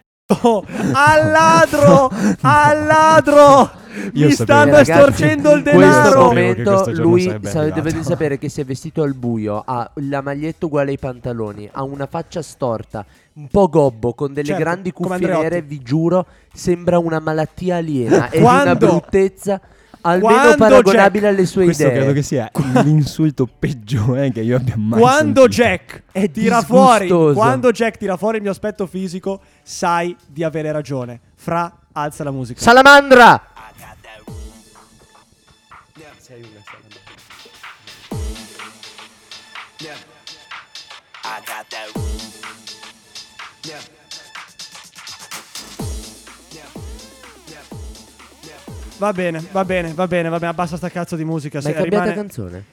Oh, 0.43 0.63
al 0.93 1.29
ladro! 1.31 2.09
Al 2.41 2.85
ladro! 2.85 3.79
Io 4.13 4.27
Mi 4.27 4.31
sapevo- 4.31 4.43
stanno 4.43 4.71
Ragazzi, 4.71 4.91
estorcendo 4.91 5.51
il 5.51 5.57
In 5.57 5.63
questo 5.63 5.79
denaro! 5.79 6.23
Momento 6.23 6.71
questo 6.71 6.91
giorno 6.93 7.09
lui 7.11 7.21
sarebbe 7.23 7.49
sa- 7.49 7.59
arrivato. 7.59 7.81
dovete 7.81 8.03
sapere 8.03 8.37
che 8.37 8.49
si 8.49 8.61
è 8.61 8.63
vestito 8.65 9.03
al 9.03 9.13
buio, 9.13 9.61
ha 9.65 9.91
la 9.95 10.21
maglietta 10.21 10.65
uguale 10.65 10.91
ai 10.91 10.97
pantaloni, 10.97 11.69
ha 11.71 11.83
una 11.83 12.05
faccia 12.07 12.41
storta, 12.41 13.05
un 13.33 13.47
po' 13.49 13.67
gobbo, 13.67 14.13
con 14.13 14.31
delle 14.33 14.47
Certo, 14.47 14.63
grandi 14.63 14.91
come 14.93 15.09
cuffie 15.09 15.25
Andreotti. 15.25 15.49
nere, 15.49 15.61
vi 15.61 15.79
giuro, 15.81 16.25
sembra 16.53 16.97
una 16.99 17.19
malattia 17.19 17.75
aliena 17.77 18.29
e 18.29 18.39
Quando- 18.39 18.61
una 18.63 18.75
bruttezza 18.75 19.59
almeno 20.01 20.33
Quando 20.33 20.57
paragonabile 20.57 21.27
Jack- 21.27 21.37
alle 21.37 21.45
sue 21.45 21.63
Questo 21.65 21.83
idee. 21.83 21.95
credo 21.95 22.13
che 22.13 22.21
sia 22.21 22.49
l'insulto 22.83 23.47
peggiore 23.47 24.31
che 24.31 24.41
io 24.41 24.57
abbia 24.57 24.75
mai 24.77 24.99
Quando 24.99 25.41
sentito. 25.41 25.63
Jack 25.63 26.03
È 26.11 26.29
tira 26.31 26.61
fuori, 26.61 27.07
quando 27.07 27.71
Jack 27.71 27.97
tira 27.97 28.17
fuori 28.17 28.37
il 28.37 28.43
mio 28.43 28.51
aspetto 28.51 28.85
fisico, 28.87 29.41
sai 29.63 30.15
di 30.27 30.43
avere 30.43 30.71
ragione. 30.71 31.19
Fra, 31.35 31.71
alza 31.93 32.23
la 32.23 32.31
musica. 32.31 32.59
Salamandra! 32.61 33.45
Va 49.01 49.13
bene, 49.13 49.43
va 49.51 49.65
bene, 49.65 49.93
va 49.95 50.05
bene, 50.05 50.29
va 50.29 50.37
bene, 50.37 50.51
abbassa 50.51 50.77
sta 50.77 50.87
cazzo 50.89 51.15
di 51.15 51.25
musica. 51.25 51.57
Ma 51.57 51.63
se 51.63 51.67
hai 51.69 51.73
cambiato 51.73 52.03
rimane- 52.09 52.21
canzone? 52.21 52.63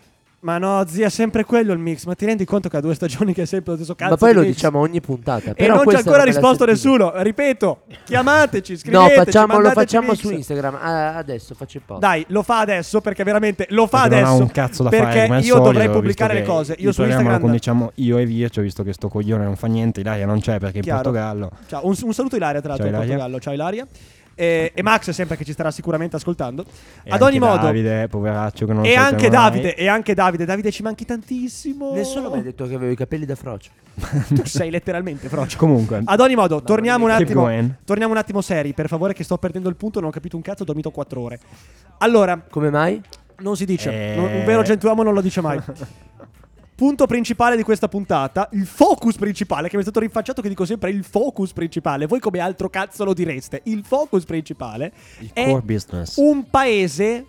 Ma 0.41 0.57
no, 0.59 0.85
zia, 0.87 1.07
è 1.07 1.11
sempre 1.11 1.43
quello 1.45 1.73
il 1.73 1.79
mix. 1.81 2.05
Ma 2.05 2.15
ti 2.15 2.25
rendi 2.27 2.45
conto 2.45 2.69
che 2.69 2.77
ha 2.77 2.81
due 2.81 2.95
stagioni 2.95 3.33
che 3.33 3.43
è 3.43 3.45
sempre 3.47 3.73
lo 3.73 3.77
stesso 3.79 3.97
cazzo 3.97 4.11
Ma 4.13 4.17
poi 4.19 4.29
di 4.29 4.35
lo 4.37 4.41
mix? 4.43 4.53
diciamo 4.53 4.79
ogni 4.79 5.01
puntata. 5.01 5.53
E 5.55 5.67
non 5.67 5.85
c'è 5.85 5.97
ancora 5.97 6.23
risposto 6.25 6.65
nessuno. 6.67 7.13
Ripeto, 7.17 7.81
chiamateci, 8.05 8.73
No, 8.73 8.79
scriveteci, 8.79 9.15
facciamo, 9.17 9.59
lo 9.59 9.71
facciamo 9.71 10.11
mix. 10.11 10.19
su 10.21 10.31
Instagram. 10.31 10.75
Ah, 10.81 11.17
adesso 11.17 11.55
faccio 11.57 11.79
il 11.79 11.83
post. 11.85 12.01
Dai, 12.01 12.25
lo 12.29 12.43
fa 12.45 12.59
adesso 12.61 13.01
perché 13.01 13.25
veramente 13.25 13.67
lo 13.71 13.87
fa 13.89 14.03
Perché 14.03 14.15
non 14.17 14.25
adesso. 14.27 14.41
ha 14.43 14.45
un 14.45 14.51
cazzo 14.53 14.83
da 14.85 14.91
perché 14.91 15.27
fare 15.27 15.41
io 15.41 15.55
solito, 15.55 15.59
dovrei 15.63 15.89
pubblicare 15.91 16.35
le 16.35 16.43
cose. 16.45 16.77
Io 16.79 16.93
su 16.93 17.03
Instagram. 17.03 17.41
conduciamo 17.41 17.93
io 17.97 18.19
e 18.19 18.25
Vircio, 18.27 18.61
visto 18.61 18.85
che 18.85 18.93
sto 18.93 19.09
coglione 19.09 19.43
non 19.43 19.57
fa 19.57 19.67
niente, 19.67 20.01
Ilaria 20.01 20.27
non 20.27 20.39
c'è 20.41 20.59
perché 20.61 20.79
è 20.81 20.83
in. 20.85 20.95
Portogallo. 20.95 21.51
Ciao, 21.67 21.85
un, 21.85 21.97
un 22.01 22.13
saluto 22.15 22.37
Ilaria 22.37 22.61
tra 22.61 22.69
l'altro 22.77 22.87
Ciao, 22.87 22.95
in 22.95 23.03
Ilaria. 23.03 23.25
Portogallo. 23.25 23.41
Ciao 23.41 23.55
Ilaria. 23.55 23.87
E, 24.41 24.71
e 24.73 24.83
Max 24.85 25.11
sempre 25.11 25.37
che 25.37 25.45
ci 25.45 25.51
starà 25.51 25.73
sicuramente 25.73 26.15
ascoltando. 26.15 26.63
E 27.03 27.11
Ad 27.11 27.15
anche 27.21 27.25
ogni 27.25 27.39
modo. 27.41 27.63
Davide, 27.63 28.07
poveraccio 28.07 28.67
che 28.67 28.73
non 28.73 28.85
e 28.85 28.95
anche. 28.95 29.29
Davide, 29.29 29.75
e 29.75 29.89
anche 29.89 30.15
Davide, 30.15 30.45
Davide 30.45 30.71
ci 30.71 30.85
manchi 30.85 31.05
tantissimo. 31.05 31.93
Nessuno 31.93 32.31
mi 32.31 32.39
ha 32.39 32.43
detto 32.43 32.65
che 32.69 32.75
avevo 32.75 32.93
i 32.93 32.95
capelli 32.97 33.27
da 33.27 33.35
frocio. 33.35 33.71
Tu 34.33 34.47
sei 34.47 34.71
letteralmente 34.71 35.29
frocio. 35.29 35.59
Comunque, 35.59 36.03
Ad 36.05 36.21
ogni 36.21 36.37
modo, 36.37 36.63
torniamo 36.63 37.05
un 37.07 37.11
attimo. 37.11 37.51
Torniamo 37.85 38.13
un 38.13 38.19
attimo 38.19 38.41
seri, 38.41 38.73
per 38.75 38.87
favore, 38.87 39.13
che 39.13 39.25
sto 39.25 39.39
perdendo 39.39 39.69
il 39.69 39.75
punto. 39.75 39.99
Non 39.99 40.11
ho 40.11 40.13
capito 40.13 40.37
un 40.37 40.43
cazzo, 40.43 40.63
ho 40.63 40.67
dormito 40.67 40.93
4 40.93 41.21
ore. 41.21 41.41
Allora, 41.99 42.41
Come 42.49 42.71
mai? 42.71 43.03
non 43.41 43.57
si 43.57 43.65
dice. 43.65 43.91
Eh. 43.91 44.15
non- 44.15 44.33
un 44.33 44.45
vero 44.45 44.63
gentiluomo 44.63 45.03
non 45.03 45.15
lo 45.15 45.21
dice 45.21 45.41
mai. 45.41 45.61
Punto 46.79 47.07
principale 47.09 47.57
di 47.57 47.65
questa 47.65 47.89
puntata, 47.89 48.49
il 48.53 48.65
focus 48.65 49.17
principale, 49.17 49.69
che 49.69 49.75
mi 49.75 49.81
è 49.81 49.85
stato 49.85 49.99
rinfacciato 49.99 50.41
che 50.41 50.49
dico 50.49 50.65
sempre 50.65 50.91
il 50.91 51.03
focus 51.03 51.53
principale. 51.53 52.07
Voi 52.07 52.21
come 52.21 52.39
altro 52.39 52.71
cazzo 52.71 53.03
lo 53.03 53.15
direste? 53.15 53.63
Il 53.65 53.83
focus 53.85 54.23
principale 54.25 54.93
il 55.19 55.31
è 55.33 55.47
core 55.47 55.63
business. 55.63 56.17
un 56.19 56.49
paese 56.49 57.27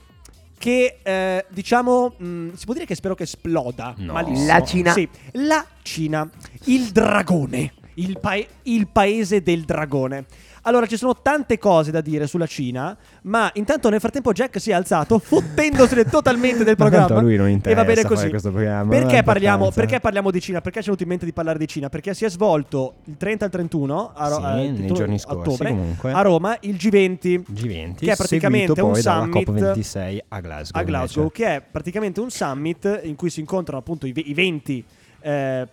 che 0.55 0.99
eh, 1.01 1.45
diciamo 1.49 2.13
mh, 2.15 2.53
si 2.53 2.65
può 2.65 2.75
dire 2.75 2.85
che 2.85 2.93
spero 2.93 3.15
che 3.15 3.23
esploda 3.23 3.95
No. 3.97 4.13
malissimo. 4.13 4.45
La 4.45 4.63
Cina. 4.63 4.91
Sì, 4.93 5.09
la 5.31 5.65
Cina, 5.81 6.29
il 6.65 6.89
dragone, 6.91 7.73
il, 7.95 8.19
pae- 8.19 8.47
il 8.63 8.87
paese 8.87 9.41
del 9.41 9.63
dragone. 9.65 10.25
Allora, 10.63 10.85
ci 10.85 10.97
sono 10.97 11.15
tante 11.21 11.57
cose 11.57 11.91
da 11.91 12.01
dire 12.01 12.27
sulla 12.27 12.45
Cina, 12.45 12.95
ma 13.23 13.49
intanto 13.53 13.89
nel 13.89 13.99
frattempo 13.99 14.31
Jack 14.33 14.59
si 14.59 14.71
è 14.71 14.73
alzato, 14.73 15.17
fottendosene 15.19 16.05
totalmente 16.09 16.63
del 16.63 16.75
Ma 16.77 16.85
programma. 16.89 17.21
lui 17.21 17.35
non 17.35 17.47
e 17.47 17.49
va 17.49 17.55
interessa 17.55 17.83
bene 17.85 18.03
così. 18.03 18.29
questo 18.29 18.51
programma, 18.51 18.89
Perché 18.89 19.23
parliamo, 19.23 19.71
perché 19.71 19.99
parliamo 19.99 20.31
di 20.31 20.41
Cina? 20.41 20.61
Perché 20.61 20.79
ci 20.79 20.83
è 20.83 20.85
venuto 20.85 21.03
in 21.03 21.09
mente 21.09 21.25
di 21.25 21.33
parlare 21.33 21.57
di 21.57 21.67
Cina? 21.67 21.89
Perché 21.89 22.13
si 22.13 22.25
è 22.25 22.29
svolto 22.29 22.95
il 23.05 23.17
30 23.17 23.45
al 23.45 23.51
31 23.51 24.11
a, 24.13 24.27
Ro- 24.27 24.35
Sì, 24.35 24.41
eh, 24.43 24.47
nei 24.53 24.73
31 24.75 24.93
giorni 24.93 25.19
scorsi, 25.19 25.39
ottobre, 25.49 25.69
comunque. 25.69 26.11
a 26.11 26.21
Roma 26.21 26.57
il 26.61 26.75
G20 26.75 27.41
G20, 27.51 27.95
che 27.95 28.11
è 28.11 28.15
praticamente 28.15 28.81
un 28.81 28.95
summit 28.95 29.49
COP26 29.49 30.17
a 30.27 30.39
Glasgow. 30.39 30.81
a 30.81 30.83
Glasgow, 30.85 31.31
che 31.31 31.45
è 31.55 31.61
praticamente 31.61 32.19
un 32.19 32.29
summit 32.29 33.01
in 33.03 33.15
cui 33.15 33.29
si 33.29 33.39
incontrano 33.39 33.79
appunto 33.79 34.05
i, 34.05 34.13
i 34.15 34.33
20 34.33 34.85
eh, 35.21 35.67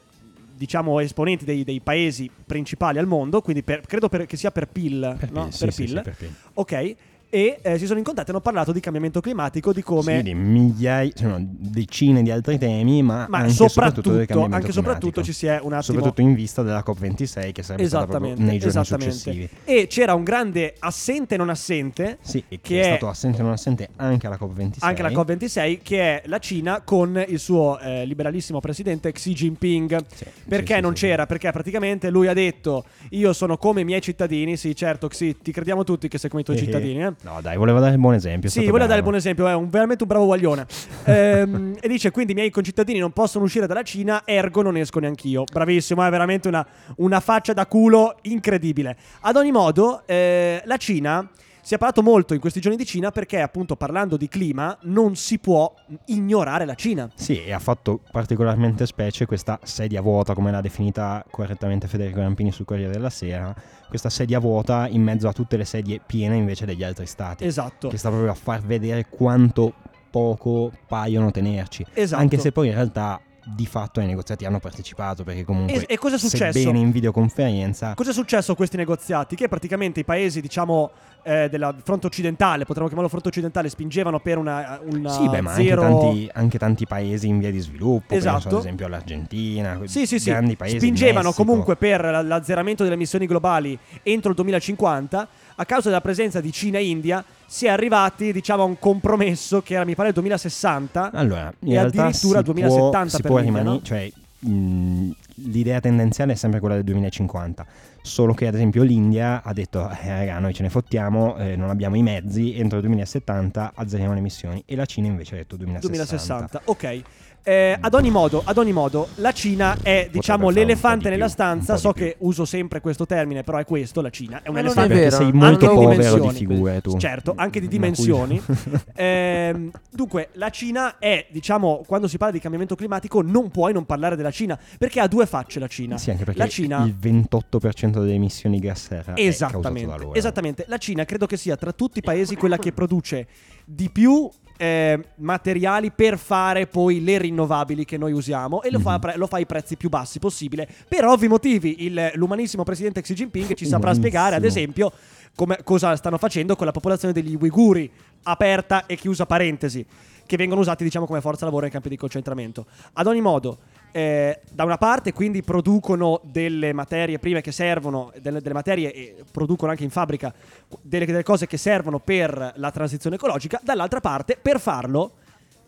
diciamo 0.56 0.98
esponenti 1.00 1.44
dei, 1.44 1.64
dei 1.64 1.80
paesi 1.80 2.30
principali 2.46 2.98
al 2.98 3.06
mondo, 3.06 3.40
quindi 3.42 3.62
per- 3.62 3.82
credo 3.86 4.08
per- 4.08 4.26
che 4.26 4.36
sia 4.36 4.50
per 4.50 4.68
PIL, 4.68 5.16
Per 5.18 5.30
no? 5.30 5.44
PIL, 5.44 5.52
sì, 5.52 5.64
per 5.64 5.72
sì, 5.72 5.86
sì, 5.86 5.94
per 6.00 6.16
PIL. 6.16 6.34
Ok. 6.54 6.94
E 7.36 7.58
eh, 7.60 7.76
si 7.78 7.84
sono 7.84 7.98
incontrati 7.98 8.30
e 8.30 8.32
hanno 8.32 8.40
parlato 8.40 8.72
di 8.72 8.80
cambiamento 8.80 9.20
climatico, 9.20 9.70
di 9.74 9.82
come 9.82 10.16
Sì, 10.16 10.22
di 10.22 10.34
migliaia, 10.34 11.10
cioè, 11.12 11.28
no, 11.28 11.36
decine 11.40 12.22
di 12.22 12.30
altri 12.30 12.56
temi, 12.56 13.02
ma, 13.02 13.26
ma 13.28 13.38
anche 13.40 13.52
soprattutto, 13.52 14.10
cambiamento 14.10 14.54
anche 14.54 14.72
soprattutto 14.72 15.22
ci 15.22 15.32
si 15.34 15.44
è 15.46 15.56
un 15.60 15.74
attimo 15.74 15.82
Soprattutto 15.82 16.22
in 16.22 16.32
vista 16.34 16.62
della 16.62 16.82
COP26 16.86 17.52
che 17.52 17.62
sarebbe 17.62 17.86
stata 17.88 18.06
proprio 18.06 18.34
nei 18.36 18.58
giorni 18.58 18.80
esattamente. 18.80 19.12
successivi. 19.12 19.48
E 19.64 19.86
c'era 19.86 20.14
un 20.14 20.22
grande 20.24 20.74
assente 20.78 21.36
non 21.36 21.50
assente 21.50 22.16
Sì, 22.22 22.42
che, 22.48 22.58
Che 22.62 22.80
è, 22.80 22.82
è- 22.82 22.84
stato 22.96 23.08
assente 23.08 23.42
non 23.42 23.50
assente 23.52 23.90
anche 23.96 24.26
alla 24.26 24.38
COP26. 24.40 24.76
anche 24.80 25.02
la 25.02 25.10
COP26 25.10 25.78
che 25.82 26.00
è 26.00 26.22
la 26.28 26.38
Cina 26.38 26.80
con 26.82 27.22
il 27.28 27.38
suo 27.38 27.78
eh, 27.80 28.06
liberalissimo 28.06 28.60
presidente 28.60 29.12
Xi 29.12 29.32
Jinping. 29.34 30.04
Sì, 30.14 30.24
Perché 30.48 30.66
sì, 30.68 30.74
sì, 30.76 30.80
non 30.80 30.96
sì. 30.96 31.04
c'era? 31.06 31.26
Perché 31.26 31.50
praticamente 31.52 32.08
lui 32.08 32.28
ha 32.28 32.32
detto 32.34 32.84
io 33.10 33.34
sono 33.34 33.58
come 33.58 33.82
i 33.82 33.84
miei 33.84 34.00
cittadini, 34.00 34.56
sì 34.56 34.74
certo 34.74 35.08
Xi, 35.08 35.36
ti 35.42 35.52
crediamo 35.52 35.84
tutti 35.84 36.08
che 36.08 36.16
sei 36.16 36.30
come 36.30 36.40
i 36.42 36.44
tuoi 36.46 36.56
Eh, 36.56 36.60
cittadini. 36.60 37.04
Eh? 37.04 37.12
No, 37.26 37.40
dai, 37.40 37.56
voleva 37.56 37.80
dare 37.80 37.94
il 37.94 37.98
buon 37.98 38.14
esempio. 38.14 38.48
Sì, 38.48 38.66
volevo 38.66 38.86
dare 38.86 38.98
il 38.98 39.02
buon 39.02 39.16
esempio, 39.16 39.48
è 39.48 39.54
un, 39.54 39.68
veramente 39.68 40.04
un 40.04 40.08
bravo 40.08 40.26
guaglione. 40.26 40.64
Ehm, 41.06 41.74
e 41.82 41.88
dice 41.88 42.12
quindi 42.12 42.30
i 42.30 42.34
miei 42.36 42.50
concittadini 42.50 43.00
non 43.00 43.10
possono 43.10 43.44
uscire 43.44 43.66
dalla 43.66 43.82
Cina, 43.82 44.22
ergo 44.24 44.62
non 44.62 44.76
esco 44.76 45.00
neanch'io. 45.00 45.42
Bravissimo, 45.50 46.06
è 46.06 46.10
veramente 46.10 46.46
una, 46.46 46.64
una 46.98 47.18
faccia 47.18 47.52
da 47.52 47.66
culo 47.66 48.18
incredibile. 48.22 48.96
Ad 49.22 49.34
ogni 49.34 49.50
modo, 49.50 50.02
eh, 50.06 50.62
la 50.66 50.76
Cina... 50.76 51.28
Si 51.66 51.74
è 51.74 51.78
parlato 51.78 52.00
molto 52.00 52.32
in 52.32 52.38
questi 52.38 52.60
giorni 52.60 52.76
di 52.78 52.86
Cina 52.86 53.10
perché, 53.10 53.40
appunto, 53.40 53.74
parlando 53.74 54.16
di 54.16 54.28
clima, 54.28 54.78
non 54.82 55.16
si 55.16 55.40
può 55.40 55.74
ignorare 56.04 56.64
la 56.64 56.76
Cina. 56.76 57.10
Sì, 57.16 57.42
e 57.42 57.52
ha 57.52 57.58
fatto 57.58 58.02
particolarmente 58.12 58.86
specie 58.86 59.26
questa 59.26 59.58
sedia 59.64 60.00
vuota, 60.00 60.32
come 60.32 60.52
l'ha 60.52 60.60
definita 60.60 61.24
correttamente 61.28 61.88
Federico 61.88 62.20
Rampini 62.20 62.52
sul 62.52 62.66
Corriere 62.66 62.92
della 62.92 63.10
Sera, 63.10 63.52
questa 63.88 64.10
sedia 64.10 64.38
vuota 64.38 64.86
in 64.86 65.02
mezzo 65.02 65.26
a 65.26 65.32
tutte 65.32 65.56
le 65.56 65.64
sedie 65.64 66.00
piene 66.06 66.36
invece 66.36 66.66
degli 66.66 66.84
altri 66.84 67.06
stati, 67.06 67.44
Esatto. 67.44 67.88
che 67.88 67.96
sta 67.96 68.10
proprio 68.10 68.30
a 68.30 68.34
far 68.34 68.60
vedere 68.60 69.08
quanto 69.08 69.74
poco 70.08 70.70
paiono 70.86 71.32
tenerci. 71.32 71.84
Esatto. 71.94 72.22
Anche 72.22 72.38
se 72.38 72.52
poi 72.52 72.68
in 72.68 72.74
realtà 72.74 73.20
di 73.48 73.64
fatto 73.66 74.00
ai 74.00 74.06
negoziati 74.06 74.44
hanno 74.44 74.58
partecipato, 74.58 75.22
perché 75.22 75.44
comunque 75.44 75.86
E- 75.86 75.94
e 75.94 75.98
cosa 75.98 76.16
è 76.16 76.18
successo? 76.18 76.58
sebbene 76.58 76.78
in 76.80 76.90
videoconferenza 76.90 77.94
Cosa 77.94 78.10
è 78.10 78.12
successo 78.12 78.52
a 78.52 78.56
questi 78.56 78.76
negoziati? 78.76 79.36
Che 79.36 79.46
praticamente 79.48 80.00
i 80.00 80.04
paesi, 80.04 80.40
diciamo, 80.40 80.90
eh, 81.22 81.48
della 81.48 81.74
fronte 81.82 82.06
occidentale, 82.06 82.64
potremmo 82.64 82.86
chiamarlo 82.86 83.08
fronte 83.10 83.28
occidentale, 83.28 83.68
spingevano 83.68 84.18
per 84.20 84.38
una, 84.38 84.80
una 84.90 85.10
Sì, 85.10 85.28
beh, 85.28 85.40
ma 85.40 85.54
zero... 85.54 85.82
anche, 85.82 86.00
tanti, 86.04 86.30
anche 86.32 86.58
tanti 86.58 86.86
paesi 86.86 87.28
in 87.28 87.38
via 87.38 87.50
di 87.52 87.58
sviluppo, 87.60 88.06
penso 88.08 88.28
Esatto. 88.28 88.54
ad 88.56 88.60
esempio 88.60 88.86
all'Argentina, 88.86 89.80
Sì, 89.84 90.06
sì, 90.06 90.18
sì. 90.18 90.30
grandi 90.30 90.56
paesi. 90.56 90.78
Spingevano 90.78 91.32
comunque 91.32 91.76
per 91.76 92.00
la- 92.04 92.22
l'azzeramento 92.22 92.82
delle 92.82 92.94
emissioni 92.96 93.26
globali 93.26 93.78
entro 94.02 94.30
il 94.30 94.36
2050. 94.36 95.28
A 95.58 95.64
causa 95.64 95.88
della 95.88 96.00
presenza 96.00 96.40
di 96.40 96.52
Cina 96.52 96.78
e 96.78 96.86
India, 96.86 97.24
si 97.46 97.66
è 97.66 97.70
arrivati, 97.70 98.32
diciamo, 98.32 98.62
a 98.62 98.66
un 98.66 98.78
compromesso 98.78 99.62
che 99.62 99.74
era, 99.74 99.84
mi 99.84 99.94
pare, 99.94 100.08
il 100.08 100.14
2060. 100.14 101.10
Allora, 101.12 101.52
E 101.64 101.78
addirittura 101.78 102.38
si 102.38 102.44
2070 102.44 102.90
può, 102.98 103.08
si 103.08 103.22
per 103.22 103.30
può 103.30 103.40
rimani- 103.40 103.64
no? 103.64 103.82
cioè 103.82 104.10
mh, 104.40 105.10
l'idea 105.50 105.80
tendenziale 105.80 106.32
è 106.32 106.36
sempre 106.36 106.60
quella 106.60 106.74
del 106.74 106.84
2050, 106.84 107.66
solo 108.06 108.32
che 108.34 108.46
ad 108.46 108.54
esempio 108.54 108.84
l'India 108.84 109.42
ha 109.42 109.52
detto 109.52 109.80
eh, 109.80 110.08
raga, 110.08 110.38
noi 110.38 110.54
ce 110.54 110.62
ne 110.62 110.70
fottiamo, 110.70 111.36
eh, 111.36 111.56
non 111.56 111.70
abbiamo 111.70 111.96
i 111.96 112.02
mezzi, 112.02 112.56
entro 112.56 112.78
il 112.78 112.84
2070 112.84 113.72
azzeriamo 113.74 114.12
le 114.12 114.20
emissioni 114.20 114.62
e 114.64 114.76
la 114.76 114.86
Cina 114.86 115.08
invece 115.08 115.34
ha 115.34 115.38
detto 115.38 115.56
2060. 115.56 115.86
2060. 115.88 116.60
Ok. 116.66 117.02
Eh, 117.48 117.76
ad, 117.78 117.94
ogni 117.94 118.10
modo, 118.10 118.42
ad 118.44 118.58
ogni 118.58 118.72
modo, 118.72 119.06
la 119.16 119.30
Cina 119.30 119.76
è, 119.80 120.08
diciamo, 120.10 120.48
fare 120.48 120.48
un 120.48 120.52
po' 120.52 120.58
l'elefante 120.58 121.04
di 121.04 121.10
nella 121.10 121.26
più, 121.26 121.34
stanza. 121.34 121.76
So 121.76 121.92
che 121.92 122.16
uso 122.18 122.44
sempre 122.44 122.80
questo 122.80 123.06
termine, 123.06 123.44
però 123.44 123.58
è 123.58 123.64
questo, 123.64 124.00
la 124.00 124.10
Cina. 124.10 124.42
È 124.42 124.48
un 124.48 124.54
Ma 124.54 124.60
è 124.60 124.64
elefante. 124.64 124.88
perché 124.88 125.04
vero, 125.04 125.16
sei 125.16 125.32
molto 125.32 125.72
povero 125.72 126.18
di 126.18 126.34
figure 126.34 126.80
tu. 126.80 126.98
Certo, 126.98 127.34
anche 127.36 127.60
di 127.60 127.68
dimensioni. 127.68 128.42
Ehm, 128.98 129.70
dunque, 129.90 130.30
la 130.32 130.48
Cina 130.48 130.98
è, 130.98 131.26
diciamo, 131.30 131.82
quando 131.86 132.08
si 132.08 132.16
parla 132.16 132.32
di 132.32 132.40
cambiamento 132.40 132.74
climatico, 132.74 133.20
non 133.20 133.50
puoi 133.50 133.72
non 133.74 133.84
parlare 133.84 134.16
della 134.16 134.30
Cina, 134.30 134.58
perché 134.78 135.00
ha 135.00 135.06
due 135.06 135.26
facce 135.26 135.60
la 135.60 135.68
Cina. 135.68 135.98
Sì, 135.98 136.10
anche 136.10 136.24
perché 136.24 136.40
la 136.40 136.48
Cina 136.48 136.84
il 136.84 136.96
28% 136.98 137.95
delle 138.00 138.14
emissioni 138.14 138.58
gas 138.58 138.82
serra 138.86 139.12
da 139.12 139.20
Esattamente, 139.20 140.08
esattamente. 140.12 140.64
La 140.68 140.78
Cina 140.78 141.04
credo 141.04 141.26
che 141.26 141.36
sia 141.36 141.56
tra 141.56 141.72
tutti 141.72 141.98
i 141.98 142.02
paesi 142.02 142.36
quella 142.36 142.56
che 142.58 142.72
produce 142.72 143.26
di 143.64 143.90
più 143.90 144.28
eh, 144.58 145.08
materiali 145.16 145.90
per 145.90 146.16
fare 146.16 146.66
poi 146.66 147.04
le 147.04 147.18
rinnovabili 147.18 147.84
che 147.84 147.98
noi 147.98 148.12
usiamo 148.12 148.62
e 148.62 148.70
lo, 148.70 148.78
fa, 148.78 148.92
Mhm. 148.92 148.98
pre- 149.00 149.16
lo 149.18 149.26
fa 149.26 149.36
ai 149.36 149.44
prezzi 149.44 149.76
più 149.76 149.90
bassi 149.90 150.18
possibile. 150.18 150.66
Per 150.88 151.04
ovvi 151.04 151.28
motivi, 151.28 151.84
il- 151.84 152.12
l'umanissimo 152.14 152.62
presidente 152.62 153.02
Xi 153.02 153.12
Jinping 153.12 153.52
ci 153.52 153.66
saprà 153.66 153.90
Umanissimo. 153.90 154.06
spiegare, 154.06 154.34
ad 154.36 154.44
esempio, 154.44 154.90
come- 155.34 155.58
cosa 155.62 155.94
stanno 155.96 156.16
facendo 156.16 156.56
con 156.56 156.64
la 156.64 156.72
popolazione 156.72 157.12
degli 157.12 157.36
uiguri, 157.38 157.90
aperta 158.22 158.86
e 158.86 158.96
chiusa 158.96 159.26
parentesi, 159.26 159.84
che 160.24 160.36
vengono 160.38 160.62
usati, 160.62 160.82
diciamo, 160.84 161.04
come 161.06 161.20
forza 161.20 161.44
lavoro 161.44 161.66
in 161.66 161.72
campi 161.72 161.90
di 161.90 161.96
concentramento. 161.98 162.64
Ad 162.94 163.06
ogni 163.06 163.20
modo, 163.20 163.58
eh, 163.96 164.40
da 164.52 164.64
una 164.64 164.76
parte 164.76 165.14
quindi 165.14 165.42
producono 165.42 166.20
delle 166.22 166.74
materie 166.74 167.18
prime 167.18 167.40
che 167.40 167.50
servono, 167.50 168.12
delle, 168.20 168.42
delle 168.42 168.52
materie 168.52 168.92
e 168.92 169.24
producono 169.32 169.70
anche 169.70 169.84
in 169.84 169.90
fabbrica 169.90 170.34
delle, 170.82 171.06
delle 171.06 171.22
cose 171.22 171.46
che 171.46 171.56
servono 171.56 171.98
per 171.98 172.52
la 172.56 172.70
transizione 172.70 173.16
ecologica, 173.16 173.58
dall'altra 173.64 174.00
parte 174.00 174.36
per 174.40 174.60
farlo 174.60 175.12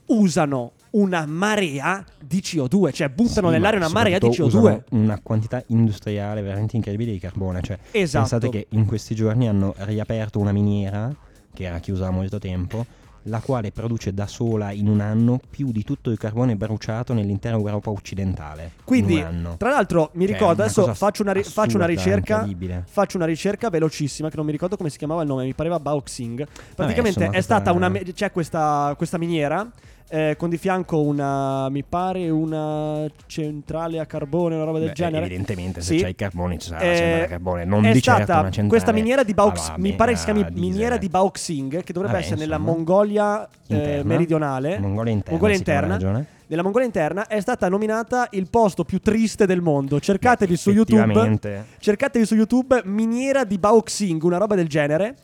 usano 0.08 0.72
una 0.90 1.24
marea 1.24 2.04
di 2.22 2.40
CO2, 2.40 2.92
cioè 2.92 3.08
buttano 3.08 3.48
Sì, 3.48 3.54
nell'aria 3.54 3.78
una 3.78 3.88
marea 3.88 4.18
di 4.18 4.30
soprattutto 4.30 4.58
CO2. 4.58 4.60
usano 4.60 4.84
una 4.90 5.20
quantità 5.22 5.62
industriale 5.68 6.42
veramente 6.42 6.76
incredibile 6.76 7.12
di 7.12 7.18
carbone. 7.18 7.62
Cioè, 7.62 7.78
Esatto. 7.92 8.28
Pensate 8.28 8.50
che 8.50 8.66
in 8.76 8.84
questi 8.84 9.14
giorni 9.14 9.48
hanno 9.48 9.74
riaperto 9.78 10.38
una 10.38 10.52
miniera 10.52 11.14
che 11.54 11.64
era 11.64 11.78
chiusa 11.78 12.04
da 12.04 12.10
molto 12.10 12.38
tempo, 12.38 12.84
la 13.28 13.40
quale 13.40 13.70
produce 13.70 14.12
da 14.12 14.26
sola 14.26 14.70
in 14.72 14.88
un 14.88 15.00
anno 15.00 15.40
più 15.48 15.70
di 15.70 15.84
tutto 15.84 16.10
il 16.10 16.18
carbone 16.18 16.56
bruciato 16.56 17.12
nell'intera 17.12 17.56
Europa 17.56 17.90
occidentale. 17.90 18.72
Quindi, 18.84 19.24
tra 19.56 19.70
l'altro, 19.70 20.10
mi 20.14 20.26
ricordo 20.26 20.62
adesso 20.62 20.92
faccio 20.94 21.22
una, 21.22 21.32
ri- 21.32 21.40
assurda, 21.40 21.62
faccio 21.62 21.76
una 21.76 21.86
ricerca. 21.86 22.46
Faccio 22.88 23.16
una 23.16 23.26
ricerca 23.26 23.70
velocissima 23.70 24.28
che 24.30 24.36
non 24.36 24.46
mi 24.46 24.52
ricordo 24.52 24.76
come 24.76 24.90
si 24.90 24.98
chiamava 24.98 25.22
il 25.22 25.28
nome, 25.28 25.44
mi 25.44 25.54
pareva 25.54 25.78
Baoxing. 25.78 26.46
Praticamente 26.74 27.20
insomma, 27.20 27.36
è 27.36 27.40
stata 27.40 27.72
una 27.72 27.88
me- 27.88 28.02
c'è 28.12 28.32
questa, 28.32 28.94
questa 28.96 29.18
miniera 29.18 29.70
eh, 30.10 30.34
con 30.38 30.48
di 30.48 30.56
fianco 30.56 31.00
una 31.02 31.68
mi 31.68 31.82
pare 31.82 32.30
una 32.30 33.06
centrale 33.26 33.98
a 33.98 34.06
carbone, 34.06 34.54
una 34.54 34.64
roba 34.64 34.78
del 34.78 34.88
Beh, 34.88 34.94
genere. 34.94 35.26
Evidentemente, 35.26 35.80
se 35.80 35.96
Sì. 35.96 36.02
c'è 36.02 36.08
il 36.08 36.14
carbone 36.16 36.58
ci 36.58 36.68
sarà 36.68 36.80
Eh, 36.80 36.88
la 36.88 36.94
centrale 36.96 37.24
a 37.24 37.26
carbone, 37.28 37.64
non 37.64 37.84
è 37.84 37.92
di 37.92 38.00
certo 38.02 38.66
questa 38.68 38.92
miniera 38.92 39.22
di 39.22 39.34
Baux, 39.34 39.68
a- 39.68 39.74
mi 39.78 39.92
pare 39.94 40.12
che 40.12 40.18
si 40.18 40.24
chiami 40.24 40.44
diesel. 40.44 40.60
miniera 40.60 40.96
di 40.96 41.08
Baoxing, 41.08 41.82
che 41.82 41.92
dovrebbe 41.92 42.14
Vabbè, 42.14 42.24
essere 42.24 42.40
nella 42.40 42.56
insomma. 42.56 42.74
Mongolia 42.76 43.48
eh, 43.68 44.02
meridionale. 44.04 44.78
Mongolia 44.78 45.12
interna. 45.12 45.32
Mongolia 45.38 45.56
interna. 45.56 46.26
Nella 46.50 46.62
Mongolia 46.62 46.86
interna 46.86 47.26
è 47.26 47.40
stata 47.40 47.68
nominata 47.68 48.28
il 48.30 48.48
posto 48.48 48.82
più 48.84 49.00
triste 49.00 49.44
del 49.44 49.60
mondo. 49.60 50.00
Cercatevi 50.00 50.56
su 50.56 50.70
YouTube. 50.70 51.38
Cercatevi 51.78 52.24
su 52.24 52.34
YouTube 52.34 52.80
miniera 52.86 53.44
di 53.44 53.58
Baoxing, 53.58 54.22
una 54.22 54.38
roba 54.38 54.54
del 54.54 54.66
genere. 54.66 55.16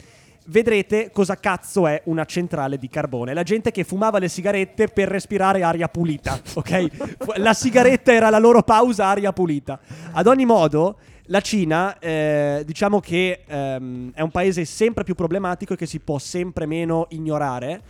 Vedrete 0.46 1.10
cosa 1.10 1.36
cazzo 1.36 1.86
è 1.86 2.02
una 2.04 2.26
centrale 2.26 2.76
di 2.76 2.88
carbone. 2.88 3.32
La 3.32 3.42
gente 3.42 3.70
che 3.70 3.82
fumava 3.82 4.18
le 4.18 4.28
sigarette 4.28 4.88
per 4.88 5.08
respirare 5.08 5.62
aria 5.62 5.88
pulita, 5.88 6.38
ok? 6.52 7.36
La 7.36 7.54
sigaretta 7.54 8.12
era 8.12 8.28
la 8.28 8.38
loro 8.38 8.62
pausa 8.62 9.06
aria 9.06 9.32
pulita. 9.32 9.80
Ad 10.12 10.26
ogni 10.26 10.44
modo, 10.44 10.98
la 11.28 11.40
Cina, 11.40 11.98
eh, 11.98 12.62
diciamo 12.66 13.00
che 13.00 13.44
ehm, 13.46 14.12
è 14.12 14.20
un 14.20 14.30
paese 14.30 14.66
sempre 14.66 15.02
più 15.04 15.14
problematico 15.14 15.72
e 15.72 15.76
che 15.76 15.86
si 15.86 15.98
può 16.00 16.18
sempre 16.18 16.66
meno 16.66 17.06
ignorare. 17.10 17.80